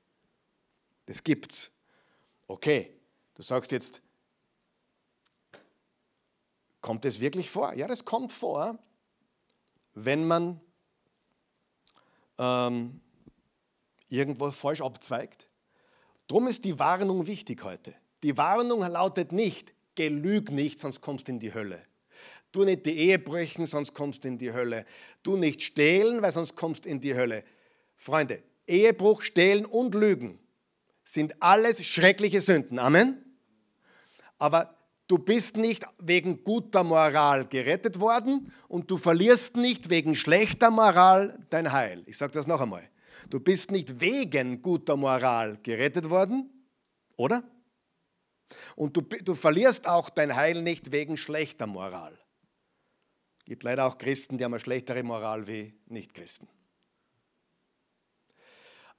[1.07, 1.71] Das gibt's.
[2.47, 3.01] Okay,
[3.35, 4.03] du sagst jetzt,
[6.81, 7.73] kommt es wirklich vor?
[7.75, 8.79] Ja, das kommt vor,
[9.95, 10.61] wenn man
[12.43, 13.01] ähm,
[14.09, 15.49] irgendwo falsch abzweigt.
[16.27, 17.95] Drum ist die Warnung wichtig heute.
[18.23, 21.83] Die Warnung lautet nicht, gelüg nicht, sonst kommst du in die Hölle.
[22.51, 24.85] Du nicht die Ehe brechen, sonst kommst du in die Hölle.
[25.23, 27.45] Du nicht stehlen, weil sonst kommst du in die Hölle.
[27.97, 30.39] Freunde, Ehebruch, Stehlen und Lügen
[31.05, 32.79] sind alles schreckliche Sünden.
[32.79, 33.25] Amen.
[34.39, 34.77] Aber
[35.09, 41.39] du bist nicht wegen guter Moral gerettet worden und du verlierst nicht wegen schlechter Moral
[41.51, 42.03] dein Heil.
[42.07, 42.89] Ich sage das noch einmal.
[43.29, 46.51] Du bist nicht wegen guter Moral gerettet worden,
[47.17, 47.43] oder?
[48.77, 52.19] Und du, du verlierst auch dein Heil nicht wegen schlechter Moral.
[53.41, 56.49] Es gibt leider auch Christen, die haben eine schlechtere Moral wie Nichtchristen.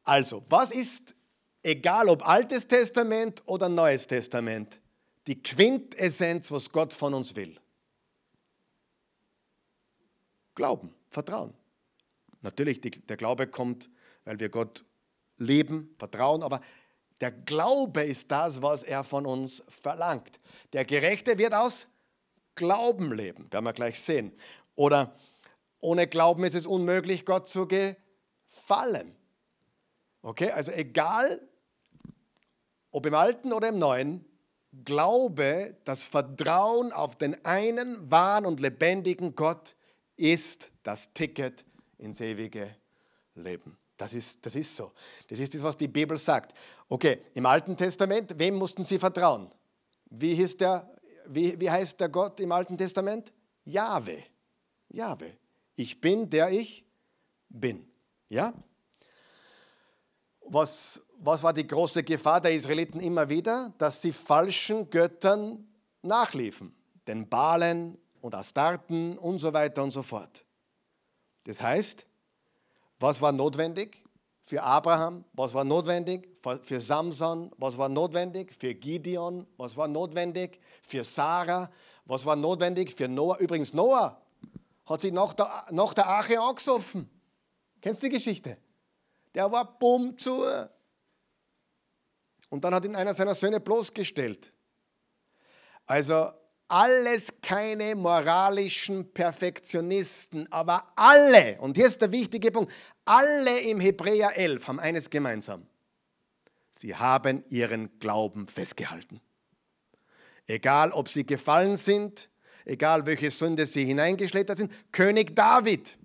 [0.04, 1.16] Also, was ist
[1.62, 4.82] egal ob Altes Testament oder Neues Testament,
[5.28, 7.58] die Quintessenz, was Gott von uns will.
[10.56, 11.54] Glauben, Vertrauen.
[12.42, 13.90] Natürlich, die, der Glaube kommt,
[14.26, 14.84] weil wir Gott
[15.38, 16.62] lieben, vertrauen, aber
[17.22, 20.40] der Glaube ist das, was er von uns verlangt.
[20.74, 21.88] Der Gerechte wird aus
[22.56, 24.34] Glauben leben, werden wir gleich sehen.
[24.76, 25.18] Oder
[25.80, 29.16] ohne Glauben ist es unmöglich, Gott zu gefallen.
[30.22, 31.42] Okay, also egal,
[32.92, 34.26] ob im Alten oder im Neuen,
[34.86, 39.76] Glaube, das Vertrauen auf den einen wahren und lebendigen Gott
[40.18, 41.64] ist das Ticket
[41.98, 42.76] ins ewige
[43.36, 43.78] Leben.
[43.98, 44.92] Das ist, das ist so.
[45.28, 46.58] Das ist das, was die Bibel sagt.
[46.90, 49.50] Okay, im Alten Testament, wem mussten sie vertrauen?
[50.10, 50.90] Wie, hieß der,
[51.28, 53.32] wie, wie heißt der Gott im Alten Testament?
[53.66, 54.24] Jahwe.
[54.90, 55.38] Jahwe.
[55.76, 56.86] Ich bin, der ich
[57.50, 57.88] bin.
[58.30, 58.54] Ja?
[60.42, 63.74] Was, was war die große Gefahr der Israeliten immer wieder?
[63.78, 65.66] Dass sie falschen Göttern
[66.02, 66.76] nachliefen,
[67.08, 70.44] den Balen und Astarten und so weiter und so fort.
[71.46, 72.06] Das heißt,
[73.00, 74.04] was war notwendig
[74.46, 75.24] für Abraham?
[75.34, 76.28] Was war notwendig
[76.62, 77.52] für Samson?
[77.58, 79.48] Was war notwendig für Gideon?
[79.58, 81.72] Was war notwendig für Sarah?
[82.06, 83.38] Was war notwendig für Noah?
[83.40, 84.22] Übrigens, Noah
[84.86, 87.10] hat sich nach der, nach der Arche angesoffen.
[87.82, 88.58] Kennst du die Geschichte?
[89.34, 90.44] Der war bumm zu.
[92.54, 94.54] Und dann hat ihn einer seiner Söhne bloßgestellt.
[95.88, 96.30] Also
[96.68, 102.72] alles keine moralischen Perfektionisten, aber alle, und hier ist der wichtige Punkt,
[103.06, 105.66] alle im Hebräer 11 haben eines gemeinsam.
[106.70, 109.20] Sie haben ihren Glauben festgehalten.
[110.46, 112.30] Egal, ob sie gefallen sind,
[112.66, 115.98] egal welche Sünde sie hineingeschlittert sind, König David,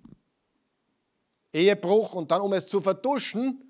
[1.53, 3.68] Ehebruch und dann, um es zu vertuschen,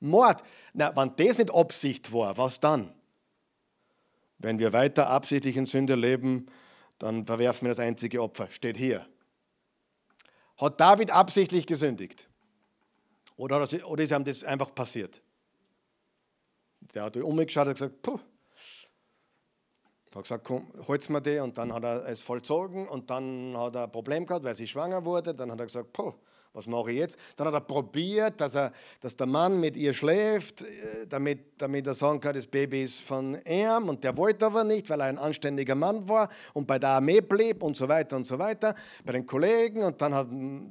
[0.00, 0.42] Mord.
[0.72, 2.92] Na, wenn das nicht Absicht war, was dann?
[4.38, 6.46] Wenn wir weiter absichtlich in Sünde leben,
[6.98, 8.50] dann verwerfen wir das einzige Opfer.
[8.50, 9.06] Steht hier.
[10.56, 12.28] Hat David absichtlich gesündigt?
[13.36, 15.22] Oder, oder ist ihm das einfach passiert?
[16.94, 18.18] Der hat umgeschaut und gesagt, puh.
[20.14, 21.38] Hat gesagt, komm, hol's mir die.
[21.38, 24.66] Und dann hat er es vollzogen und dann hat er ein Problem gehabt, weil sie
[24.66, 25.34] schwanger wurde.
[25.34, 26.14] Dann hat er gesagt, puh,
[26.52, 27.18] was mache ich jetzt?
[27.36, 31.86] Dann hat er probiert, dass, er, dass der Mann mit ihr schläft, äh, damit, damit
[31.86, 35.06] er sagen kann, das Baby ist von ihm und der wollte aber nicht, weil er
[35.06, 38.74] ein anständiger Mann war und bei der Armee blieb und so weiter und so weiter,
[39.04, 40.28] bei den Kollegen und dann hat,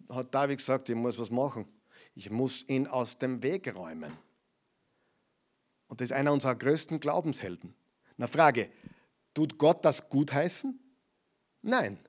[0.09, 1.65] hat David gesagt, ich muss was machen.
[2.15, 4.11] Ich muss ihn aus dem Weg räumen.
[5.87, 7.73] Und das ist einer unserer größten Glaubenshelden.
[8.17, 8.69] Eine Frage,
[9.33, 10.79] tut Gott das gutheißen?
[11.61, 11.99] Nein.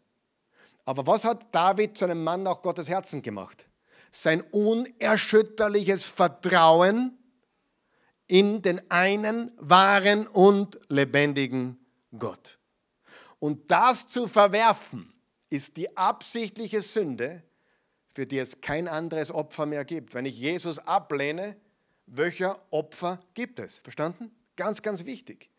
[0.89, 3.69] Aber was hat David zu einem Mann nach Gottes Herzen gemacht?
[4.11, 7.19] Sein unerschütterliches Vertrauen
[8.27, 11.79] in den einen wahren und lebendigen
[12.19, 12.59] Gott.
[13.39, 15.13] Und das zu verwerfen,
[15.51, 17.43] ist die absichtliche Sünde,
[18.15, 20.15] für die es kein anderes Opfer mehr gibt.
[20.15, 21.59] Wenn ich Jesus ablehne,
[22.07, 23.77] welcher Opfer gibt es?
[23.81, 24.35] Verstanden?
[24.57, 25.51] Ganz, ganz wichtig.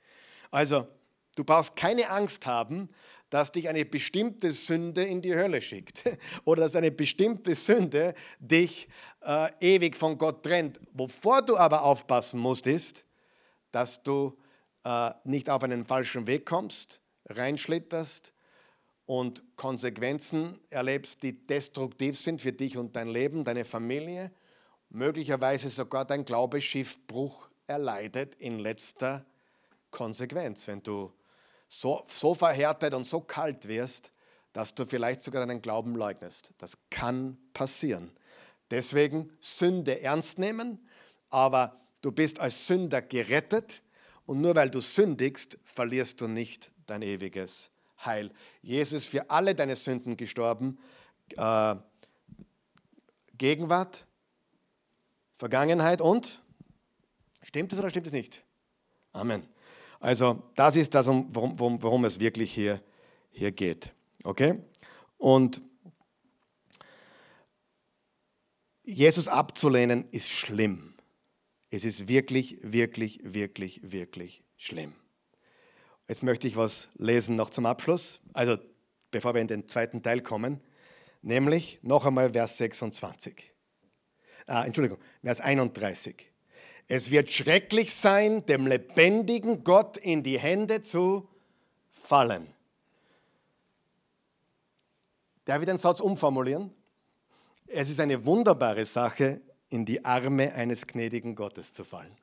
[0.50, 0.88] Also,
[1.36, 2.90] du brauchst keine Angst haben,
[3.30, 6.04] dass dich eine bestimmte Sünde in die Hölle schickt
[6.46, 8.88] oder dass eine bestimmte Sünde dich
[9.22, 10.80] äh, ewig von Gott trennt.
[10.94, 13.06] Wovor du aber aufpassen musst, ist,
[13.72, 14.38] dass du
[14.84, 18.34] äh, nicht auf einen falschen Weg kommst, reinschlitterst
[19.06, 24.32] und Konsequenzen erlebst, die destruktiv sind für dich und dein Leben, deine Familie,
[24.90, 29.26] möglicherweise sogar dein Glaubeschiffbruch erleidet in letzter
[29.92, 31.12] Konsequenz, wenn du
[31.70, 34.12] so, so verhärtet und so kalt wirst,
[34.52, 36.52] dass du vielleicht sogar deinen Glauben leugnest.
[36.58, 38.12] Das kann passieren.
[38.72, 40.80] Deswegen Sünde ernst nehmen,
[41.30, 43.82] aber du bist als Sünder gerettet
[44.26, 47.72] und nur weil du sündigst, verlierst du nicht dein ewiges
[48.04, 48.32] Heil.
[48.62, 50.80] Jesus für alle deine Sünden gestorben.
[51.36, 51.76] Äh,
[53.38, 54.06] Gegenwart,
[55.38, 56.42] Vergangenheit und
[57.42, 58.44] stimmt es oder stimmt es nicht?
[59.14, 59.48] Amen.
[60.00, 62.82] Also das ist das, worum, worum, worum es wirklich hier,
[63.32, 63.92] hier geht.
[64.24, 64.60] Okay?
[65.18, 65.62] Und
[68.84, 70.96] Jesus abzulehnen ist schlimm.
[71.70, 74.94] Es ist wirklich, wirklich, wirklich, wirklich schlimm.
[76.08, 78.58] Jetzt möchte ich was lesen noch zum Abschluss, also
[79.12, 80.60] bevor wir in den zweiten Teil kommen,
[81.22, 83.54] nämlich noch einmal Vers 26.
[84.48, 86.29] Ah, Entschuldigung, Vers 31.
[86.92, 91.30] Es wird schrecklich sein, dem lebendigen Gott in die Hände zu
[91.92, 92.52] fallen.
[95.46, 96.74] Darf ich den Satz umformulieren?
[97.68, 102.18] Es ist eine wunderbare Sache, in die Arme eines gnädigen Gottes zu fallen.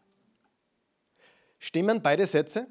[1.61, 2.67] Stimmen beide Sätze?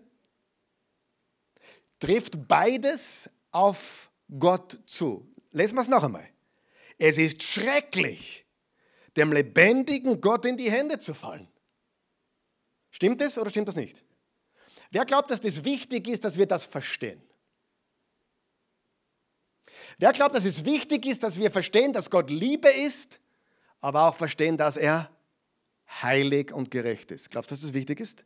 [1.97, 5.25] Trifft beides auf Gott zu?
[5.51, 6.27] Lesen wir es noch einmal.
[6.97, 8.45] Es ist schrecklich,
[9.15, 11.47] dem lebendigen Gott in die Hände zu fallen.
[12.95, 14.05] Stimmt es oder stimmt das nicht?
[14.89, 17.21] Wer glaubt, dass das wichtig ist, dass wir das verstehen?
[19.97, 23.19] Wer glaubt, dass es wichtig ist, dass wir verstehen, dass Gott Liebe ist,
[23.81, 25.11] aber auch verstehen, dass er
[26.01, 27.29] heilig und gerecht ist?
[27.31, 28.23] Glaubt, dass das wichtig ist?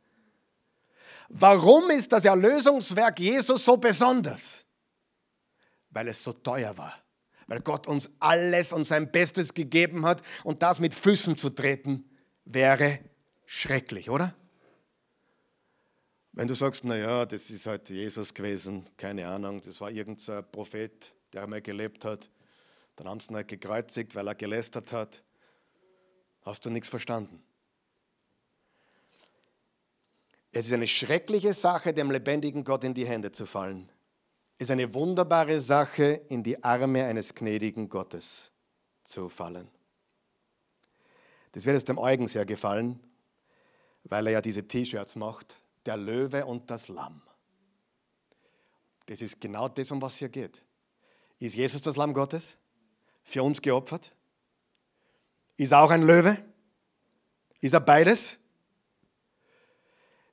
[1.29, 4.65] Warum ist das Erlösungswerk Jesus so besonders?
[5.89, 6.93] Weil es so teuer war.
[7.47, 12.07] Weil Gott uns alles und sein Bestes gegeben hat und das mit Füßen zu treten
[12.45, 12.99] wäre
[13.47, 14.35] schrecklich, oder?
[16.31, 21.13] Wenn du sagst, naja, das ist halt Jesus gewesen, keine Ahnung, das war irgendein Prophet,
[21.33, 22.29] der einmal gelebt hat,
[22.95, 25.23] dann haben sie ihn halt gekreuzigt, weil er gelästert hat,
[26.43, 27.41] hast du nichts verstanden.
[30.51, 33.91] Es ist eine schreckliche Sache, dem lebendigen Gott in die Hände zu fallen.
[34.57, 38.51] Es ist eine wunderbare Sache, in die Arme eines gnädigen Gottes
[39.03, 39.69] zu fallen.
[41.51, 42.99] Das wird jetzt dem Eugen sehr gefallen,
[44.03, 45.55] weil er ja diese T-Shirts macht
[45.85, 47.21] der Löwe und das Lamm.
[49.05, 50.63] Das ist genau das, um was hier geht.
[51.39, 52.55] Ist Jesus das Lamm Gottes?
[53.23, 54.11] Für uns geopfert?
[55.57, 56.37] Ist er auch ein Löwe?
[57.61, 58.37] Ist er beides?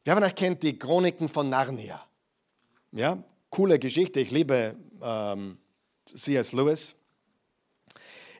[0.05, 2.07] Wer von euch kennt die Chroniken von Narnia?
[2.93, 4.21] Ja, coole Geschichte.
[4.21, 5.59] Ich liebe ähm,
[6.05, 6.53] C.S.
[6.53, 6.95] Lewis.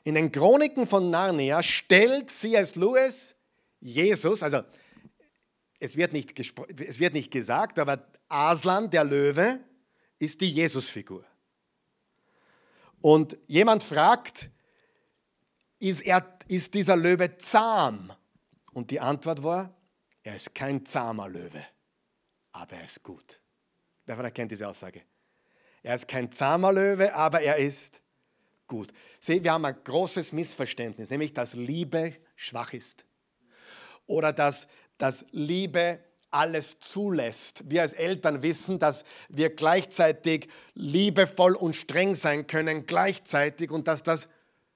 [0.03, 2.75] In den Chroniken von Narnia stellt C.S.
[2.75, 3.35] Lewis
[3.79, 4.61] Jesus, also
[5.79, 9.59] es wird nicht, es wird nicht gesagt, aber Aslan, der Löwe,
[10.19, 11.23] ist die Jesusfigur.
[13.01, 14.49] Und jemand fragt,
[15.79, 18.11] ist, er, ist dieser Löwe zahm?
[18.73, 19.73] Und die Antwort war,
[20.23, 21.63] er ist kein zahmer Löwe,
[22.51, 23.39] aber er ist gut.
[24.05, 25.01] Wer von euch kennt diese Aussage?
[25.83, 28.01] Er ist kein zahmer Löwe, aber er ist
[28.65, 28.91] gut.
[29.19, 33.05] Seht, wir haben ein großes Missverständnis, nämlich dass Liebe schwach ist.
[34.05, 34.67] Oder dass,
[34.97, 35.99] dass Liebe
[36.31, 37.63] alles zulässt.
[37.69, 44.03] Wir als Eltern wissen, dass wir gleichzeitig liebevoll und streng sein können, gleichzeitig und dass
[44.03, 44.27] das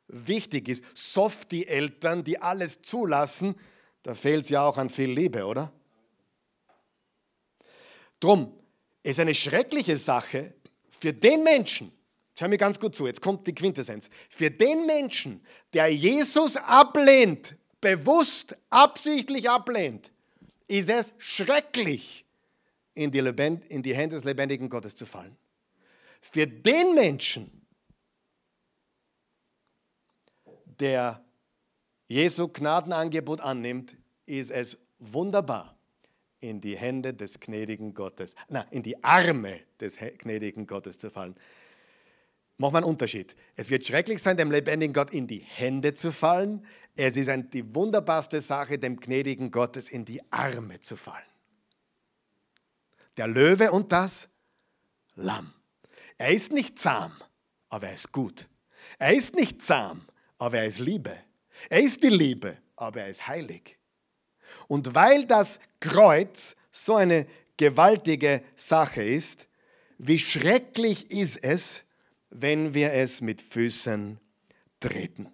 [0.07, 0.84] wichtig ist.
[0.93, 3.55] Soft die Eltern, die alles zulassen,
[4.03, 5.72] da fehlt es ja auch an viel Liebe, oder?
[8.19, 8.53] Drum
[9.03, 10.53] ist eine schreckliche Sache
[10.89, 11.91] für den Menschen,
[12.30, 16.55] jetzt hör mir ganz gut zu, jetzt kommt die Quintessenz, für den Menschen, der Jesus
[16.57, 20.12] ablehnt, bewusst, absichtlich ablehnt,
[20.68, 22.26] ist es schrecklich,
[22.94, 25.36] in die, Lebend, in die Hände des lebendigen Gottes zu fallen.
[26.22, 27.66] Für den Menschen,
[30.80, 31.24] der
[32.08, 35.76] Jesu Gnadenangebot annimmt, ist es wunderbar,
[36.42, 41.36] in die Hände des gnädigen Gottes, na, in die Arme des gnädigen Gottes zu fallen.
[42.58, 43.36] Machen wir einen Unterschied.
[43.56, 46.66] Es wird schrecklich sein, dem lebendigen Gott in die Hände zu fallen.
[46.96, 51.24] Es ist ein, die wunderbarste Sache, dem gnädigen Gottes in die Arme zu fallen.
[53.18, 54.30] Der Löwe und das
[55.16, 55.54] Lamm.
[56.18, 57.14] Er ist nicht zahm,
[57.70, 58.48] aber er ist gut.
[58.98, 60.06] Er ist nicht zahm,
[60.38, 61.16] aber er ist Liebe.
[61.70, 63.78] Er ist die Liebe, aber er ist heilig.
[64.68, 67.28] Und weil das Kreuz so eine
[67.58, 69.48] gewaltige Sache ist,
[69.98, 71.84] wie schrecklich ist es,
[72.30, 74.20] wenn wir es mit Füßen
[74.80, 75.32] treten.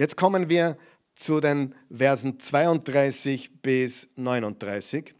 [0.00, 0.78] Jetzt kommen wir
[1.14, 5.14] zu den Versen 32 bis 39.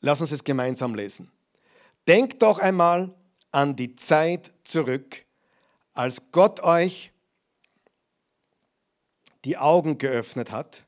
[0.00, 1.30] Lass uns es gemeinsam lesen.
[2.08, 3.14] Denkt doch einmal
[3.52, 5.24] an die Zeit zurück,
[5.94, 7.12] als Gott euch
[9.44, 10.82] die Augen geöffnet hat,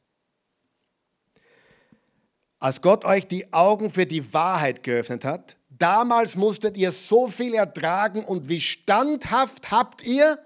[2.59, 5.57] als Gott euch die Augen für die Wahrheit geöffnet hat.
[5.69, 10.37] Damals musstet ihr so viel ertragen und wie standhaft habt ihr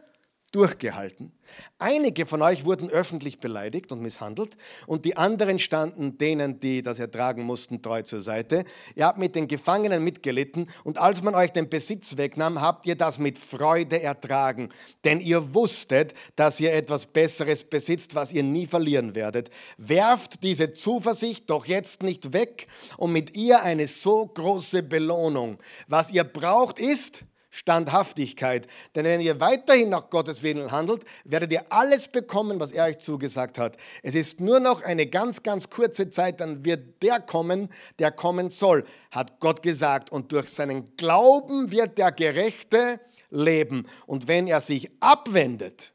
[0.53, 1.33] durchgehalten.
[1.79, 6.99] Einige von euch wurden öffentlich beleidigt und misshandelt und die anderen standen denen, die das
[6.99, 8.65] ertragen mussten, treu zur Seite.
[8.95, 12.97] Ihr habt mit den Gefangenen mitgelitten und als man euch den Besitz wegnahm, habt ihr
[12.97, 14.71] das mit Freude ertragen,
[15.05, 19.51] denn ihr wusstet, dass ihr etwas Besseres besitzt, was ihr nie verlieren werdet.
[19.77, 25.59] Werft diese Zuversicht doch jetzt nicht weg und mit ihr eine so große Belohnung.
[25.89, 28.67] Was ihr braucht ist, Standhaftigkeit.
[28.95, 32.99] Denn wenn ihr weiterhin nach Gottes Willen handelt, werdet ihr alles bekommen, was er euch
[32.99, 33.77] zugesagt hat.
[34.03, 38.51] Es ist nur noch eine ganz, ganz kurze Zeit, dann wird der kommen, der kommen
[38.51, 40.13] soll, hat Gott gesagt.
[40.13, 43.87] Und durch seinen Glauben wird der Gerechte leben.
[44.07, 45.93] Und wenn er sich abwendet,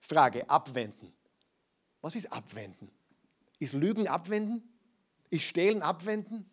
[0.00, 1.12] Frage, abwenden.
[2.00, 2.90] Was ist abwenden?
[3.58, 4.62] Ist Lügen abwenden?
[5.30, 6.50] Ist Stehlen abwenden?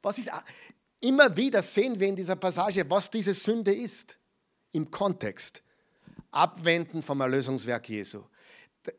[0.00, 0.30] Was ist,
[1.00, 4.16] Immer wieder sehen wir in dieser Passage, was diese Sünde ist.
[4.72, 5.62] Im Kontext.
[6.30, 8.22] Abwenden vom Erlösungswerk Jesu.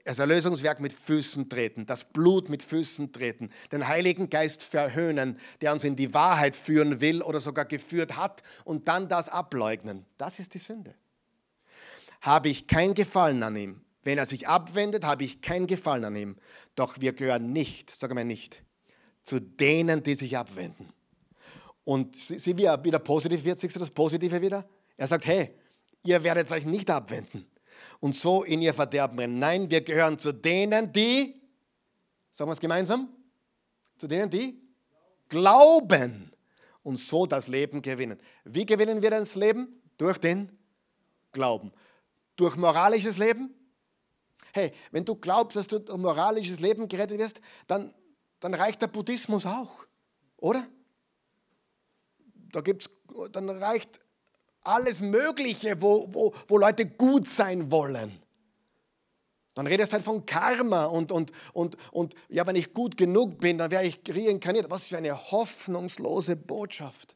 [0.06, 5.74] Das Erlösungswerk mit Füßen treten, das Blut mit Füßen treten, den Heiligen Geist verhöhnen, der
[5.74, 10.06] uns in die Wahrheit führen will oder sogar geführt hat und dann das ableugnen.
[10.18, 10.94] Das ist die Sünde.
[12.22, 13.82] Habe ich kein Gefallen an ihm.
[14.04, 16.38] Wenn er sich abwendet, habe ich kein Gefallen an ihm.
[16.76, 18.64] Doch wir gehören nicht, sage mal nicht,
[19.24, 20.92] zu denen, die sich abwenden.
[21.90, 24.64] Und sieh, wie er wieder positiv wird, siehst du das Positive wieder?
[24.96, 25.56] Er sagt, hey,
[26.04, 27.48] ihr werdet euch nicht abwenden
[28.00, 29.40] und so in ihr Verderben rennen.
[29.40, 31.42] Nein, wir gehören zu denen, die,
[32.32, 33.10] sagen wir es gemeinsam,
[33.98, 34.62] zu denen, die
[35.30, 36.32] glauben
[36.84, 38.20] und so das Leben gewinnen.
[38.44, 39.82] Wie gewinnen wir das Leben?
[39.98, 40.56] Durch den
[41.32, 41.72] Glauben.
[42.36, 43.52] Durch moralisches Leben?
[44.54, 47.96] Hey, wenn du glaubst, dass du durch moralisches Leben gerettet wirst, dann,
[48.40, 49.88] dann reicht der Buddhismus auch,
[50.38, 50.68] oder?
[52.52, 52.90] Da gibt's,
[53.32, 54.00] dann reicht
[54.62, 58.22] alles Mögliche, wo, wo, wo Leute gut sein wollen.
[59.56, 63.40] Dann redest du halt von Karma und, und, und, und ja, wenn ich gut genug
[63.40, 64.70] bin, dann wäre ich reinkarniert.
[64.70, 67.16] Was für eine hoffnungslose Botschaft.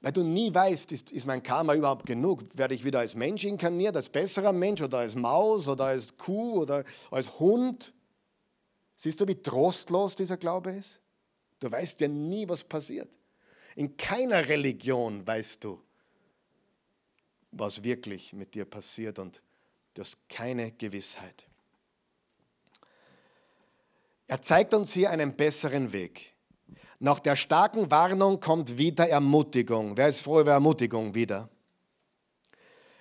[0.00, 2.42] Weil du nie weißt, ist, ist mein Karma überhaupt genug?
[2.54, 6.62] Werde ich wieder als Mensch inkarniert, als besserer Mensch oder als Maus oder als Kuh
[6.62, 6.82] oder
[7.12, 7.94] als Hund?
[8.96, 10.98] Siehst du, wie trostlos dieser Glaube ist?
[11.60, 13.16] Du weißt ja nie, was passiert.
[13.76, 15.82] In keiner Religion weißt du,
[17.52, 19.42] was wirklich mit dir passiert und
[19.94, 21.44] du hast keine Gewissheit.
[24.26, 26.34] Er zeigt uns hier einen besseren Weg.
[26.98, 29.96] Nach der starken Warnung kommt wieder Ermutigung.
[29.96, 31.48] Wer ist froh über Ermutigung wieder?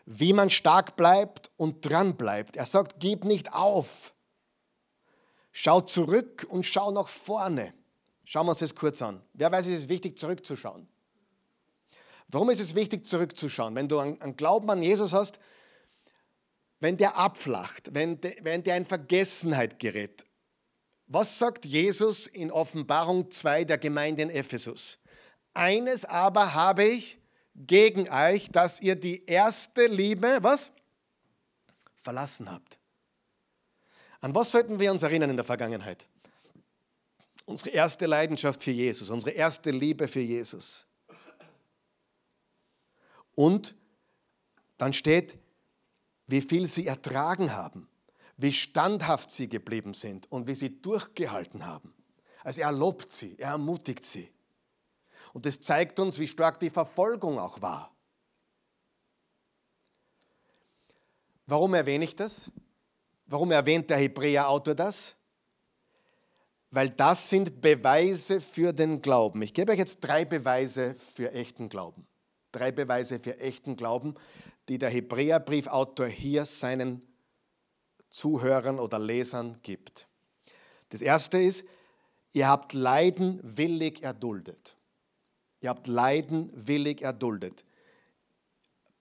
[0.06, 2.56] Wie man stark bleibt und dran bleibt.
[2.58, 4.14] Er sagt, gib nicht auf.
[5.52, 7.74] Schau zurück und schau nach vorne.
[8.32, 9.22] Schauen wir uns das kurz an.
[9.34, 10.88] Wer weiß, es ist wichtig, zurückzuschauen.
[12.30, 13.76] Warum ist es wichtig, zurückzuschauen?
[13.76, 15.38] Wenn du einen Glauben an Jesus hast,
[16.80, 20.26] wenn der abflacht, wenn, de, wenn der in Vergessenheit gerät,
[21.08, 24.98] was sagt Jesus in Offenbarung 2 der Gemeinde in Ephesus?
[25.54, 27.20] Eines aber habe ich
[27.54, 30.72] gegen euch, dass ihr die erste Liebe, was?
[32.02, 32.80] Verlassen habt.
[34.22, 36.08] An was sollten wir uns erinnern in der Vergangenheit?
[37.52, 40.88] Unsere erste Leidenschaft für Jesus, unsere erste Liebe für Jesus.
[43.36, 43.76] Und
[44.78, 45.38] dann steht,
[46.28, 47.90] wie viel sie ertragen haben,
[48.38, 51.94] wie standhaft sie geblieben sind und wie sie durchgehalten haben.
[52.42, 54.32] Also er lobt sie, er ermutigt sie.
[55.34, 57.94] Und das zeigt uns, wie stark die Verfolgung auch war.
[61.48, 62.50] Warum erwähne ich das?
[63.26, 65.16] Warum erwähnt der Hebräer-Autor das?
[66.72, 69.42] Weil das sind Beweise für den Glauben.
[69.42, 72.08] Ich gebe euch jetzt drei Beweise für echten Glauben.
[72.54, 74.16] Drei Beweise für echten Glauben,
[74.70, 77.02] die der Hebräerbriefautor hier seinen
[78.10, 80.08] Zuhörern oder Lesern gibt.
[80.90, 81.66] Das erste ist,
[82.32, 84.78] ihr habt Leiden willig erduldet.
[85.60, 87.66] Ihr habt Leiden willig erduldet.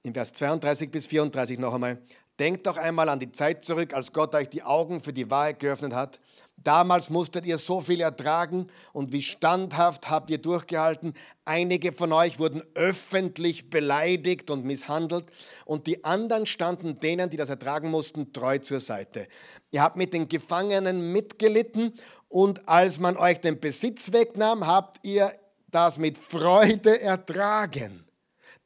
[0.03, 2.03] In Vers 32 bis 34 noch einmal.
[2.39, 5.59] Denkt doch einmal an die Zeit zurück, als Gott euch die Augen für die Wahrheit
[5.59, 6.21] geöffnet hat.
[6.63, 11.15] Damals musstet ihr so viel ertragen und wie standhaft habt ihr durchgehalten.
[11.47, 15.31] Einige von euch wurden öffentlich beleidigt und misshandelt
[15.65, 19.27] und die anderen standen denen, die das ertragen mussten, treu zur Seite.
[19.71, 21.95] Ihr habt mit den Gefangenen mitgelitten
[22.29, 25.33] und als man euch den Besitz wegnahm, habt ihr
[25.69, 28.05] das mit Freude ertragen.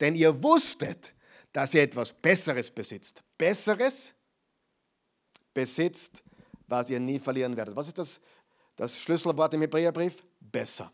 [0.01, 1.14] Denn ihr wusstet,
[1.53, 3.22] dass ihr etwas Besseres besitzt.
[3.38, 4.12] Besseres
[5.55, 6.24] besitzt,
[6.67, 7.77] was ihr nie verlieren werdet.
[7.77, 8.21] Was ist das,
[8.77, 10.25] das Schlüsselwort im Hebräerbrief?
[10.41, 10.93] Besser.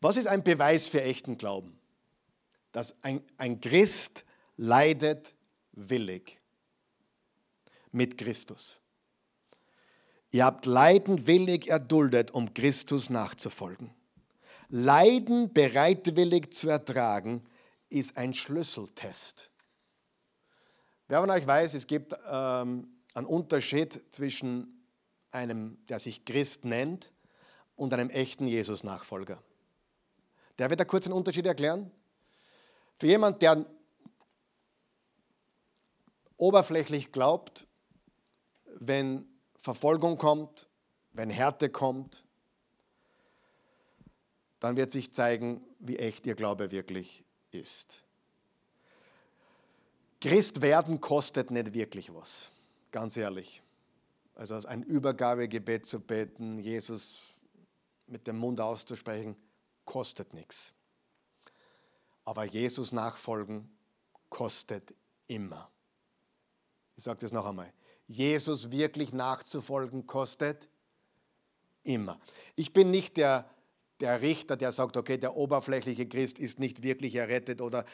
[0.00, 1.78] Was ist ein Beweis für echten Glauben?
[2.72, 4.24] Dass ein, ein Christ
[4.56, 5.34] leidet
[5.72, 6.38] willig
[7.90, 8.80] mit Christus.
[10.30, 13.94] Ihr habt Leiden willig erduldet, um Christus nachzufolgen.
[14.68, 17.44] Leiden bereitwillig zu ertragen,
[17.88, 19.50] ist ein Schlüsseltest.
[21.08, 24.86] Wer von euch weiß, es gibt ähm, einen Unterschied zwischen
[25.30, 27.12] einem, der sich Christ nennt,
[27.76, 29.42] und einem echten Jesus-Nachfolger.
[30.58, 31.90] Der wird da kurz einen Unterschied erklären.
[32.98, 33.66] Für jemanden, der
[36.36, 37.66] oberflächlich glaubt,
[38.64, 39.26] wenn
[39.56, 40.68] Verfolgung kommt,
[41.12, 42.24] wenn Härte kommt,
[44.60, 48.03] dann wird sich zeigen, wie echt ihr Glaube wirklich ist.
[50.24, 52.50] Christ werden kostet nicht wirklich was,
[52.90, 53.62] ganz ehrlich.
[54.34, 57.20] Also ein Übergabegebet zu beten, Jesus
[58.06, 59.36] mit dem Mund auszusprechen,
[59.84, 60.72] kostet nichts.
[62.24, 63.68] Aber Jesus nachfolgen
[64.30, 64.94] kostet
[65.26, 65.70] immer.
[66.96, 67.70] Ich sage das noch einmal.
[68.06, 70.70] Jesus wirklich nachzufolgen, kostet
[71.82, 72.18] immer.
[72.56, 73.50] Ich bin nicht der,
[74.00, 77.84] der Richter, der sagt, okay, der oberflächliche Christ ist nicht wirklich errettet oder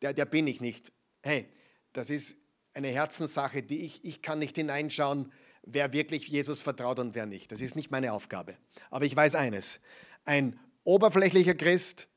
[0.00, 0.92] der, der bin ich nicht.
[1.22, 1.48] Hey,
[1.92, 2.36] das ist
[2.74, 5.32] eine Herzenssache, die ich, ich kann nicht hineinschauen,
[5.62, 7.52] wer wirklich Jesus vertraut und wer nicht.
[7.52, 8.56] Das ist nicht meine Aufgabe.
[8.90, 9.80] Aber ich weiß eines,
[10.24, 12.08] ein oberflächlicher Christ,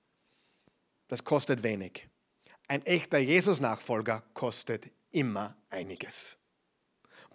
[1.07, 2.07] das kostet wenig.
[2.67, 6.37] Ein echter Jesus-Nachfolger kostet immer einiges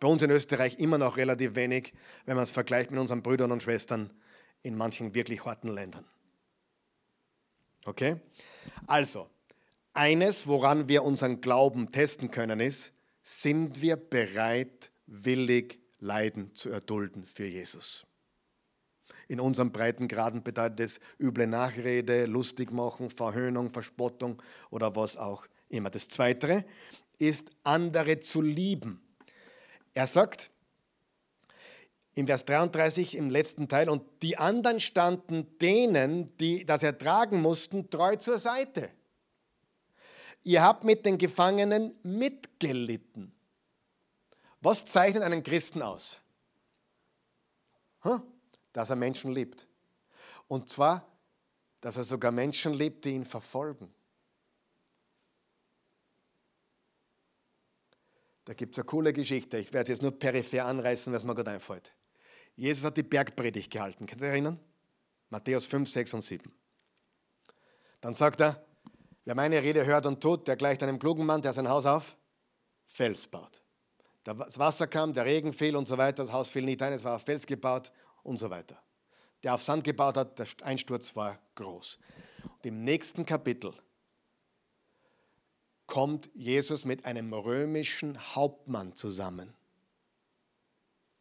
[0.00, 1.92] bei uns in Österreich immer noch relativ wenig,
[2.24, 4.10] wenn man es vergleicht mit unseren Brüdern und Schwestern
[4.62, 6.06] in manchen wirklich harten Ländern.
[7.84, 8.16] Okay?
[8.86, 9.28] Also,
[10.00, 17.26] eines, woran wir unseren Glauben testen können, ist, sind wir bereit, willig Leiden zu erdulden
[17.26, 18.06] für Jesus?
[19.28, 25.90] In unserem Breitengraden bedeutet es üble Nachrede, lustig machen, Verhöhnung, Verspottung oder was auch immer.
[25.90, 26.64] Das Zweite
[27.18, 29.02] ist, andere zu lieben.
[29.92, 30.50] Er sagt
[32.14, 37.90] im Vers 33 im letzten Teil, und die anderen standen denen, die das ertragen mussten,
[37.90, 38.88] treu zur Seite.
[40.42, 43.32] Ihr habt mit den Gefangenen mitgelitten.
[44.60, 46.20] Was zeichnet einen Christen aus?
[48.72, 49.66] Dass er Menschen liebt.
[50.48, 51.06] Und zwar,
[51.80, 53.92] dass er sogar Menschen liebt, die ihn verfolgen.
[58.44, 59.58] Da gibt es eine coole Geschichte.
[59.58, 61.92] Ich werde es jetzt nur peripher anreißen, was mir gerade einfällt.
[62.56, 64.06] Jesus hat die Bergpredigt gehalten.
[64.06, 64.58] Könnt ihr euch erinnern?
[65.28, 66.52] Matthäus 5, 6 und 7.
[68.00, 68.64] Dann sagt er,
[69.30, 72.16] wer meine Rede hört und tut, der gleicht einem klugen Mann, der sein Haus auf
[72.88, 73.62] Fels baut.
[74.24, 77.04] Das Wasser kam, der Regen fiel und so weiter, das Haus fiel nicht ein, es
[77.04, 77.92] war auf Fels gebaut
[78.24, 78.82] und so weiter.
[79.44, 82.00] Der auf Sand gebaut hat, der Einsturz war groß.
[82.42, 83.72] Und im nächsten Kapitel
[85.86, 89.54] kommt Jesus mit einem römischen Hauptmann zusammen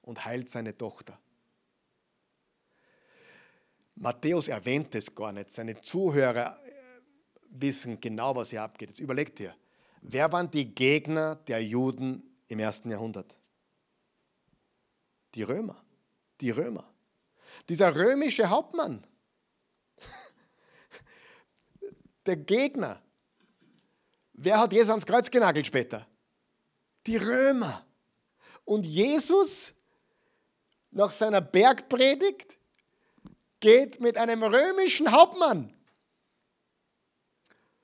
[0.02, 1.20] und heilt seine Tochter.
[3.94, 5.52] Matthäus erwähnt es gar nicht.
[5.52, 6.60] Seine Zuhörer
[7.50, 8.90] wissen genau, was hier abgeht.
[8.90, 9.56] Jetzt überlegt ihr,
[10.02, 13.36] wer waren die Gegner der Juden im ersten Jahrhundert?
[15.36, 15.82] Die Römer.
[16.42, 16.86] Die Römer.
[17.68, 19.06] Dieser römische Hauptmann,
[22.26, 23.02] der Gegner.
[24.34, 26.08] Wer hat Jesus ans Kreuz genagelt später?
[27.06, 27.86] Die Römer.
[28.64, 29.74] Und Jesus,
[30.92, 32.58] nach seiner Bergpredigt,
[33.60, 35.74] geht mit einem römischen Hauptmann,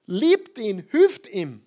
[0.05, 1.61] liebt ihn, hilft ihm.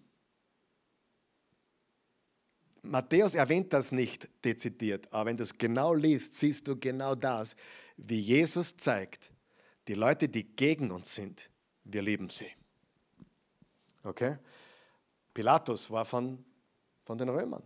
[2.83, 7.55] Matthäus erwähnt das nicht dezidiert, aber wenn du es genau liest, siehst du genau das,
[7.97, 9.33] wie Jesus zeigt,
[9.89, 11.51] die Leute, die gegen uns sind,
[11.85, 12.51] wir lieben sie.
[14.05, 14.39] Okay?
[15.35, 16.45] Pilatus war von,
[17.05, 17.63] von den Römern.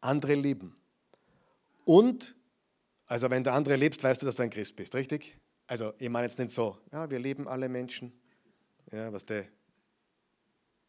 [0.00, 0.76] Andere lieben.
[1.84, 2.34] Und,
[3.06, 5.38] also wenn du andere liebst, weißt du, dass du ein Christ bist, richtig?
[5.66, 8.12] Also ich meine jetzt nicht so, ja, wir lieben alle Menschen.
[8.92, 9.46] Ja, was der,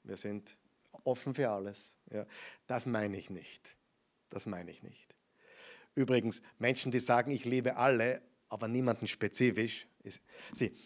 [0.03, 0.57] wir sind
[1.03, 1.95] offen für alles.
[2.11, 2.25] Ja,
[2.67, 3.75] das meine ich nicht.
[4.30, 5.15] Das meine ich nicht.
[5.95, 10.21] Übrigens, Menschen, die sagen, ich liebe alle, aber niemanden spezifisch, ist,
[10.53, 10.78] sie,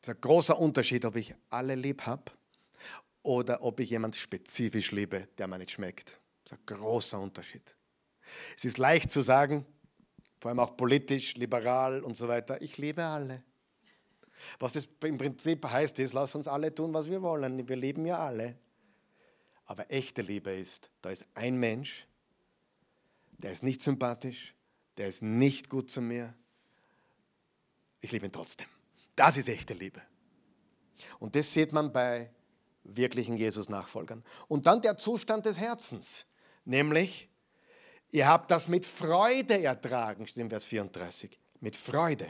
[0.00, 2.30] ist ein großer Unterschied, ob ich alle lieb habe
[3.22, 6.20] oder ob ich jemanden spezifisch liebe, der mir nicht schmeckt.
[6.44, 7.76] Das ist ein großer Unterschied.
[8.56, 9.66] Es ist leicht zu sagen,
[10.40, 13.42] vor allem auch politisch, liberal und so weiter, ich liebe alle.
[14.58, 17.68] Was das im Prinzip heißt, ist, lass uns alle tun, was wir wollen.
[17.68, 18.58] Wir lieben ja alle.
[19.66, 22.06] Aber echte Liebe ist, da ist ein Mensch,
[23.38, 24.54] der ist nicht sympathisch,
[24.96, 26.34] der ist nicht gut zu mir.
[28.00, 28.66] Ich liebe ihn trotzdem.
[29.14, 30.02] Das ist echte Liebe.
[31.18, 32.30] Und das sieht man bei
[32.82, 34.24] wirklichen Jesus-Nachfolgern.
[34.48, 36.26] Und dann der Zustand des Herzens,
[36.64, 37.29] nämlich,
[38.10, 41.38] ihr habt das mit Freude ertragen, steht im Vers 34.
[41.60, 42.26] Mit Freude.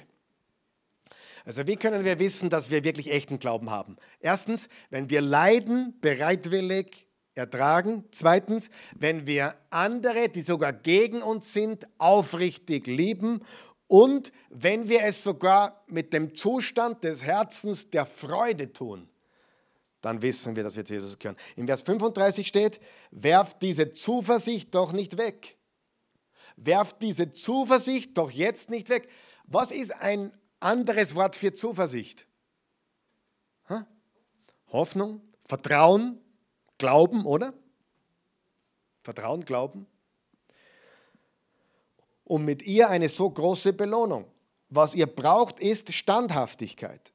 [1.44, 3.96] Also wie können wir wissen, dass wir wirklich echten Glauben haben?
[4.20, 8.04] Erstens, wenn wir Leiden bereitwillig ertragen.
[8.10, 13.42] Zweitens, wenn wir andere, die sogar gegen uns sind, aufrichtig lieben.
[13.86, 19.08] Und wenn wir es sogar mit dem Zustand des Herzens der Freude tun,
[20.00, 21.36] dann wissen wir, dass wir zu Jesus gehören.
[21.56, 25.56] Im Vers 35 steht, werft diese Zuversicht doch nicht weg.
[26.62, 29.08] Werft diese Zuversicht doch jetzt nicht weg.
[29.44, 32.26] Was ist ein anderes Wort für Zuversicht?
[34.72, 36.20] Hoffnung, Vertrauen,
[36.78, 37.52] Glauben, oder?
[39.02, 39.86] Vertrauen, Glauben.
[42.24, 44.30] Und mit ihr eine so große Belohnung.
[44.68, 47.12] Was ihr braucht, ist Standhaftigkeit.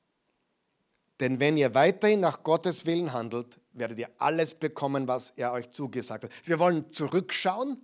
[1.21, 5.71] Denn wenn ihr weiterhin nach Gottes Willen handelt, werdet ihr alles bekommen, was er euch
[5.71, 6.31] zugesagt hat.
[6.43, 7.81] Wir wollen zurückschauen,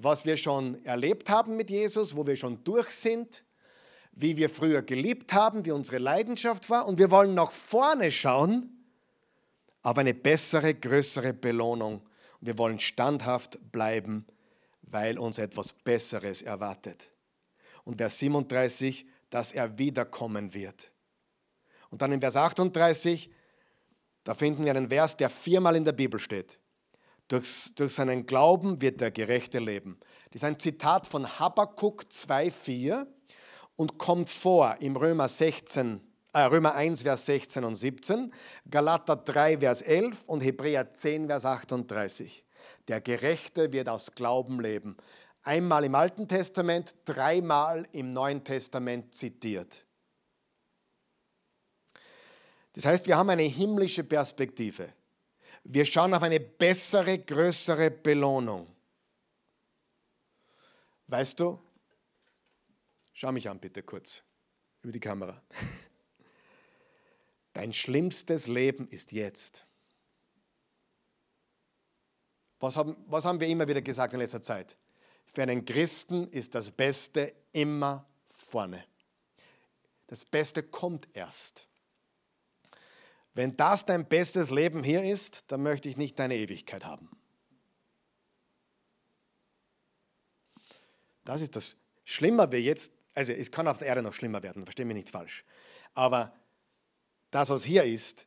[0.00, 3.42] was wir schon erlebt haben mit Jesus, wo wir schon durch sind,
[4.12, 6.86] wie wir früher geliebt haben, wie unsere Leidenschaft war.
[6.86, 8.74] Und wir wollen nach vorne schauen,
[9.82, 12.02] auf eine bessere, größere Belohnung.
[12.40, 14.26] Wir wollen standhaft bleiben,
[14.82, 17.10] weil uns etwas Besseres erwartet.
[17.84, 20.92] Und Vers 37, dass er wiederkommen wird.
[21.90, 23.30] Und dann in Vers 38,
[24.24, 26.58] da finden wir einen Vers, der viermal in der Bibel steht.
[27.28, 29.98] Durch, durch seinen Glauben wird der Gerechte leben.
[30.30, 33.06] Das ist ein Zitat von Habakkuk 2,4
[33.76, 36.00] und kommt vor im Römer 16,
[36.32, 38.32] äh, Römer 1, Vers 16 und 17,
[38.70, 42.44] Galater 3, Vers 11 und Hebräer 10, Vers 38.
[42.88, 44.96] Der Gerechte wird aus Glauben leben.
[45.42, 49.84] Einmal im Alten Testament, dreimal im Neuen Testament zitiert.
[52.72, 54.92] Das heißt, wir haben eine himmlische Perspektive.
[55.70, 58.74] Wir schauen auf eine bessere, größere Belohnung.
[61.08, 61.60] Weißt du,
[63.12, 64.22] schau mich an bitte kurz
[64.80, 65.42] über die Kamera.
[67.52, 69.66] Dein schlimmstes Leben ist jetzt.
[72.60, 74.74] Was haben, was haben wir immer wieder gesagt in letzter Zeit?
[75.26, 78.86] Für einen Christen ist das Beste immer vorne.
[80.06, 81.68] Das Beste kommt erst.
[83.38, 87.08] Wenn das dein bestes Leben hier ist, dann möchte ich nicht deine Ewigkeit haben.
[91.24, 94.64] Das ist das Schlimmer wie jetzt, also es kann auf der Erde noch schlimmer werden,
[94.64, 95.44] verstehe mich nicht falsch.
[95.94, 96.34] Aber
[97.30, 98.26] das, was hier ist,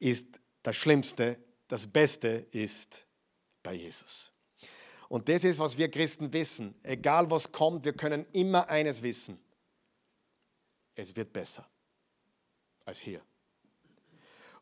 [0.00, 1.38] ist das Schlimmste,
[1.68, 3.06] das Beste ist
[3.62, 4.32] bei Jesus.
[5.08, 6.74] Und das ist, was wir Christen wissen.
[6.82, 9.38] Egal was kommt, wir können immer eines wissen.
[10.96, 11.64] Es wird besser
[12.84, 13.22] als hier.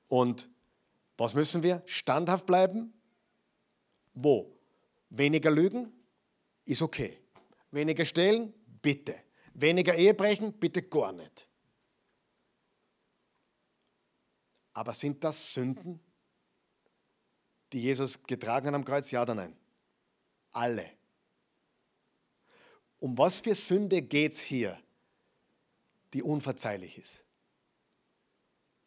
[0.08, 0.48] Und
[1.16, 1.82] was müssen wir?
[1.86, 2.92] Standhaft bleiben.
[4.14, 4.56] Wo?
[5.10, 5.92] Weniger lügen?
[6.64, 7.18] Ist okay.
[7.70, 8.52] Weniger stehlen?
[8.82, 9.16] Bitte.
[9.54, 10.52] Weniger Ehebrechen?
[10.52, 11.48] Bitte gar nicht.
[14.74, 16.00] Aber sind das Sünden,
[17.72, 19.10] die Jesus getragen hat am Kreuz?
[19.10, 19.56] Ja oder nein?
[20.52, 20.90] Alle.
[22.98, 24.78] Um was für Sünde geht es hier,
[26.12, 27.24] die unverzeihlich ist?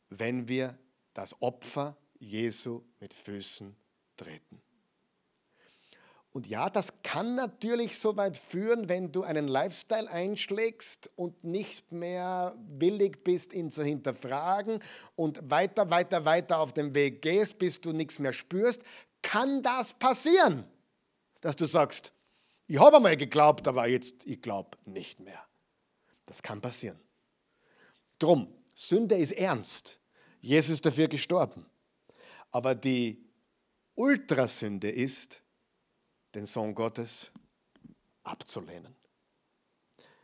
[0.10, 0.78] Wenn wir
[1.20, 3.76] das Opfer Jesu mit Füßen
[4.16, 4.62] treten.
[6.32, 11.92] Und ja, das kann natürlich so weit führen, wenn du einen Lifestyle einschlägst und nicht
[11.92, 14.80] mehr willig bist, ihn zu hinterfragen
[15.18, 18.84] und weiter, weiter, weiter auf dem Weg gehst, bis du nichts mehr spürst,
[19.22, 20.64] kann das passieren,
[21.42, 22.14] dass du sagst,
[22.68, 25.44] ich habe einmal geglaubt, aber jetzt, ich glaube nicht mehr.
[26.28, 27.00] Das kann passieren.
[28.20, 29.99] Drum, Sünde ist ernst.
[30.42, 31.66] Jesus ist dafür gestorben.
[32.52, 33.24] Aber die
[33.96, 35.42] Ultrasünde ist,
[36.34, 37.32] den Sohn Gottes
[38.24, 38.96] abzulehnen,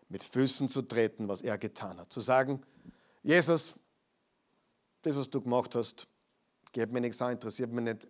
[0.10, 2.64] mit Füßen zu treten, was er getan hat, zu sagen,
[3.24, 3.76] Jesus,
[5.02, 6.08] das, was du gemacht hast,
[6.72, 8.08] geht mir nichts an, interessiert mich nicht,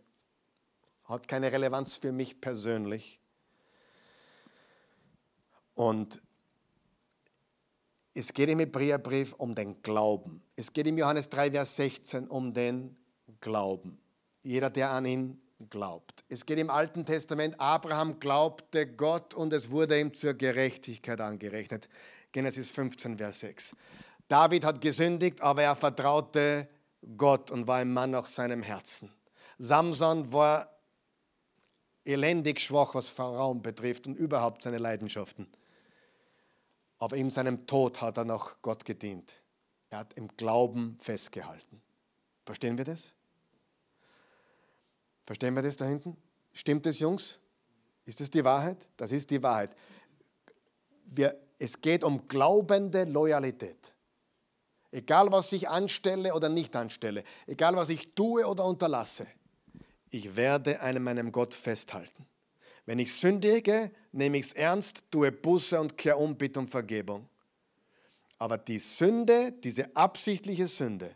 [1.05, 3.21] hat keine Relevanz für mich persönlich.
[5.73, 6.21] Und
[8.15, 10.41] es geht im Hebräerbrief um den Glauben.
[10.55, 12.95] Es geht im Johannes 3, Vers 16 um den
[13.41, 13.99] Glauben.
[14.41, 16.23] Jeder, der an ihn glaubt.
[16.29, 21.89] Es geht im Alten Testament, Abraham glaubte Gott und es wurde ihm zur Gerechtigkeit angerechnet.
[22.31, 23.75] Genesis 15, Vers 6.
[24.29, 26.69] David hat gesündigt, aber er vertraute
[27.17, 29.11] Gott und war ein Mann nach seinem Herzen.
[29.57, 30.69] Samson war
[32.05, 35.47] elendig schwach, was Frauen betrifft und überhaupt seine Leidenschaften.
[36.99, 39.33] Aber in seinem Tod hat er noch Gott gedient.
[39.89, 41.81] Er hat im Glauben festgehalten.
[42.45, 43.13] Verstehen wir das?
[45.25, 46.15] Verstehen wir das da hinten?
[46.53, 47.39] Stimmt das, Jungs?
[48.05, 48.89] Ist das die Wahrheit?
[48.97, 49.75] Das ist die Wahrheit.
[51.05, 53.93] Wir, es geht um glaubende Loyalität.
[54.91, 59.27] Egal, was ich anstelle oder nicht anstelle, egal, was ich tue oder unterlasse,
[60.09, 62.25] ich werde an meinem Gott festhalten.
[62.85, 67.27] Wenn ich sündige, nehme ich es ernst, tue Buße und kehre um, bitte um Vergebung.
[68.37, 71.15] Aber die Sünde, diese absichtliche Sünde,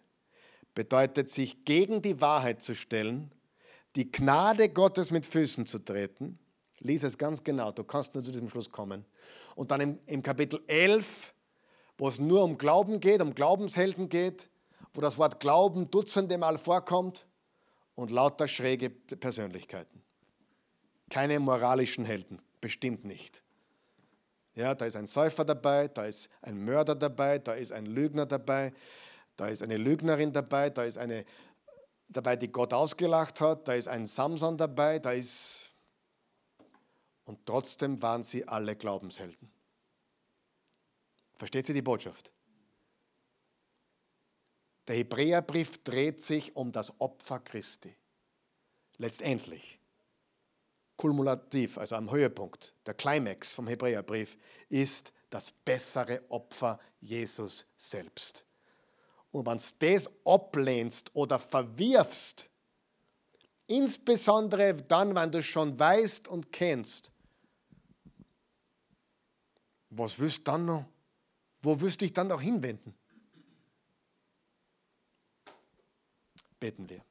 [0.73, 3.31] bedeutet, sich gegen die Wahrheit zu stellen
[3.95, 6.37] die Gnade Gottes mit Füßen zu treten.
[6.79, 9.05] Lies es ganz genau, du kannst nur zu diesem Schluss kommen.
[9.55, 11.33] Und dann im, im Kapitel 11,
[11.97, 14.49] wo es nur um Glauben geht, um Glaubenshelden geht,
[14.93, 17.25] wo das Wort Glauben dutzende Mal vorkommt
[17.95, 20.01] und lauter schräge Persönlichkeiten.
[21.09, 23.43] Keine moralischen Helden, bestimmt nicht.
[24.55, 28.25] Ja, da ist ein Säufer dabei, da ist ein Mörder dabei, da ist ein Lügner
[28.25, 28.73] dabei,
[29.35, 31.25] da ist eine Lügnerin dabei, da ist eine
[32.09, 35.67] dabei, die Gott ausgelacht hat, da ist ein Samson dabei, da ist...
[37.25, 39.51] Und trotzdem waren sie alle Glaubenshelden.
[41.37, 42.33] Versteht sie die Botschaft?
[44.87, 47.95] Der Hebräerbrief dreht sich um das Opfer Christi.
[48.97, 49.78] Letztendlich,
[50.99, 54.37] kumulativ, also am Höhepunkt, der Climax vom Hebräerbrief
[54.67, 58.43] ist das bessere Opfer Jesus selbst.
[59.31, 62.49] Und wenn du das ablehnst oder verwirfst,
[63.67, 67.13] insbesondere dann, wenn du es schon weißt und kennst,
[69.89, 70.85] was willst du dann noch?
[71.61, 72.93] Wo willst du dich dann noch hinwenden?
[76.59, 77.01] Beten wir.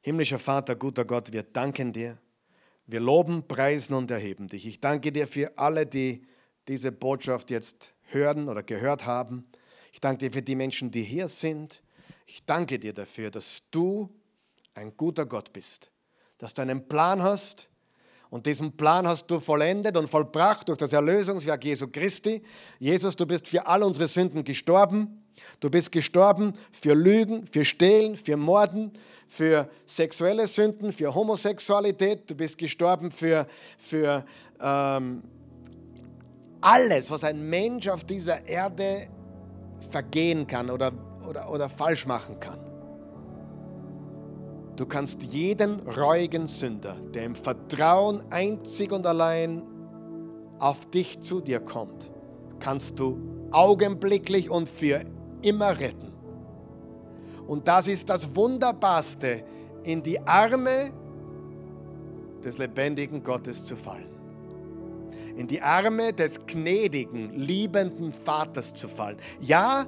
[0.00, 2.16] Himmlischer Vater, guter Gott, wir danken dir.
[2.86, 4.66] Wir loben, preisen und erheben dich.
[4.66, 6.22] Ich danke dir für alle, die
[6.68, 9.44] diese Botschaft jetzt hören oder gehört haben.
[9.92, 11.82] Ich danke dir für die Menschen, die hier sind.
[12.26, 14.08] Ich danke dir dafür, dass du
[14.74, 15.90] ein guter Gott bist,
[16.38, 17.68] dass du einen Plan hast
[18.30, 22.42] und diesen Plan hast du vollendet und vollbracht durch das Erlösungswerk Jesu Christi.
[22.78, 25.25] Jesus, du bist für all unsere Sünden gestorben.
[25.60, 28.92] Du bist gestorben für Lügen, für Stehlen, für Morden,
[29.28, 32.30] für sexuelle Sünden, für Homosexualität.
[32.30, 33.46] Du bist gestorben für,
[33.78, 34.24] für
[34.60, 35.22] ähm,
[36.60, 39.08] alles, was ein Mensch auf dieser Erde
[39.90, 40.92] vergehen kann oder,
[41.28, 42.60] oder, oder falsch machen kann.
[44.76, 49.62] Du kannst jeden reuigen Sünder, der im Vertrauen einzig und allein
[50.58, 52.10] auf dich zu dir kommt,
[52.60, 53.18] kannst du
[53.52, 55.04] augenblicklich und für
[55.42, 56.12] immer retten.
[57.46, 59.44] Und das ist das Wunderbarste,
[59.84, 60.90] in die Arme
[62.42, 64.08] des lebendigen Gottes zu fallen.
[65.36, 69.18] In die Arme des gnädigen, liebenden Vaters zu fallen.
[69.40, 69.84] Ja,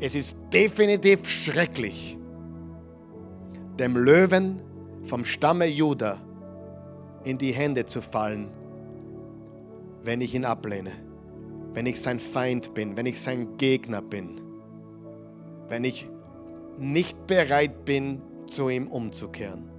[0.00, 2.18] es ist definitiv schrecklich,
[3.78, 4.62] dem Löwen
[5.04, 6.18] vom Stamme Juda
[7.24, 8.48] in die Hände zu fallen,
[10.02, 10.92] wenn ich ihn ablehne,
[11.74, 14.39] wenn ich sein Feind bin, wenn ich sein Gegner bin,
[15.70, 16.08] wenn ich
[16.78, 19.70] nicht bereit bin, zu ihm umzukehren.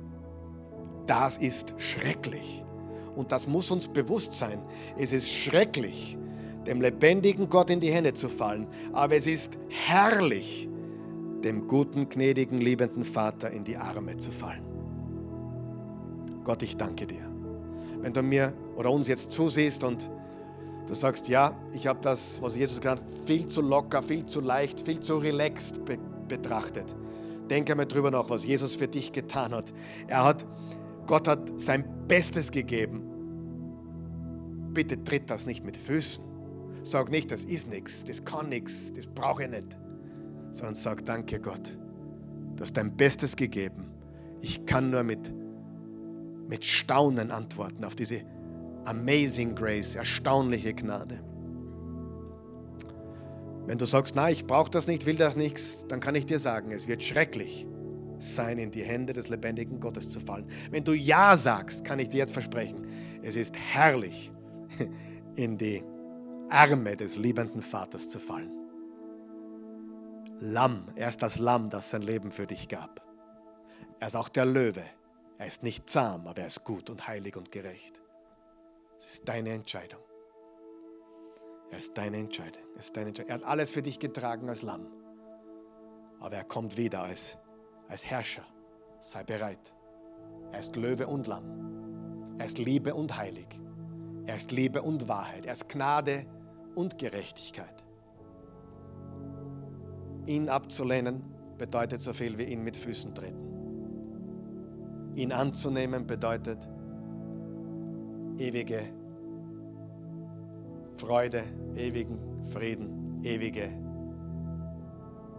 [1.06, 2.64] Das ist schrecklich.
[3.16, 4.60] Und das muss uns bewusst sein.
[4.98, 6.18] Es ist schrecklich,
[6.66, 8.68] dem lebendigen Gott in die Hände zu fallen.
[8.94, 10.70] Aber es ist herrlich,
[11.44, 14.64] dem guten, gnädigen, liebenden Vater in die Arme zu fallen.
[16.46, 17.30] Gott, ich danke dir.
[18.00, 20.10] Wenn du mir oder uns jetzt zusiehst und
[20.92, 24.86] du sagst, ja, ich habe das, was Jesus gerade viel zu locker, viel zu leicht,
[24.86, 26.96] viel zu relaxed be betrachtet.
[27.50, 29.74] Denke einmal drüber nach, was Jesus für dich getan hat.
[30.08, 30.46] Er hat,
[31.08, 33.04] Gott hat sein Bestes gegeben.
[34.74, 36.24] Bitte tritt das nicht mit Füßen.
[36.84, 39.78] Sag nicht, das ist nichts, das kann nichts, das brauche ich nicht.
[40.52, 41.78] Sondern sag, danke Gott,
[42.56, 43.92] du hast dein Bestes gegeben.
[44.42, 45.34] Ich kann nur mit,
[46.48, 48.24] mit Staunen antworten auf diese
[48.86, 51.20] Amazing Grace, erstaunliche Gnade.
[53.68, 56.40] Wenn du sagst, nein, ich brauche das nicht, will das nichts, dann kann ich dir
[56.40, 57.68] sagen, es wird schrecklich
[58.18, 60.48] sein, in die Hände des lebendigen Gottes zu fallen.
[60.72, 62.88] Wenn du Ja sagst, kann ich dir jetzt versprechen,
[63.22, 64.32] es ist herrlich,
[65.36, 65.84] in die
[66.50, 68.52] Arme des liebenden Vaters zu fallen.
[70.40, 73.02] Lamm, er ist das Lamm, das sein Leben für dich gab.
[74.00, 74.84] Er ist auch der Löwe.
[75.38, 78.01] Er ist nicht zahm, aber er ist gut und heilig und gerecht.
[79.04, 80.00] Es ist deine Entscheidung.
[81.72, 82.62] Er ist deine Entscheidung.
[82.76, 83.30] Er, ist deine Entscheidung.
[83.30, 84.88] er hat alles für dich getragen als Lamm.
[86.20, 87.38] Aber er kommt wieder als,
[87.88, 88.46] als Herrscher.
[89.00, 89.74] Sei bereit.
[90.52, 92.36] Er ist Löwe und Lamm.
[92.38, 93.48] Er ist Liebe und heilig.
[94.28, 95.48] Er ist Liebe und Wahrheit.
[95.48, 96.28] Er ist Gnade
[96.76, 97.84] und Gerechtigkeit.
[100.28, 101.24] Ihn abzulehnen
[101.58, 103.52] bedeutet so viel wie ihn mit Füßen treten.
[105.16, 106.70] Ihn anzunehmen bedeutet
[108.38, 108.82] ewige
[110.98, 111.44] Freude,
[111.76, 113.70] ewigen Frieden, ewige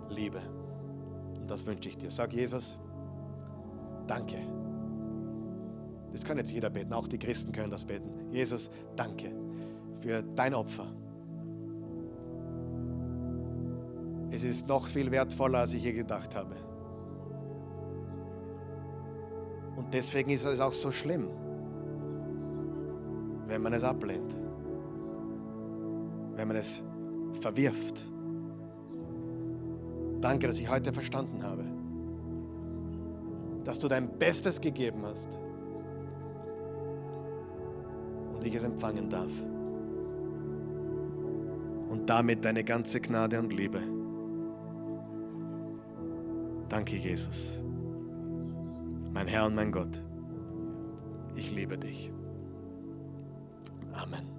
[0.08, 0.40] Liebe.
[1.40, 2.10] Und das wünsche ich dir.
[2.10, 2.78] Sag Jesus,
[4.06, 4.38] danke.
[6.12, 8.10] Das kann jetzt jeder beten, auch die Christen können das beten.
[8.30, 9.30] Jesus, danke
[10.00, 10.92] für dein Opfer.
[14.30, 16.56] Es ist noch viel wertvoller, als ich je gedacht habe.
[19.76, 21.28] Und deswegen ist es auch so schlimm,
[23.52, 24.36] wenn man es ablehnt
[26.36, 26.82] wenn man es
[27.40, 28.08] verwirft.
[30.20, 31.64] Danke, dass ich heute verstanden habe,
[33.64, 35.38] dass du dein Bestes gegeben hast
[38.34, 39.32] und ich es empfangen darf.
[41.90, 43.80] Und damit deine ganze Gnade und Liebe.
[46.68, 47.60] Danke, Jesus.
[49.12, 50.00] Mein Herr und mein Gott,
[51.36, 52.10] ich liebe dich.
[53.94, 54.31] Amen.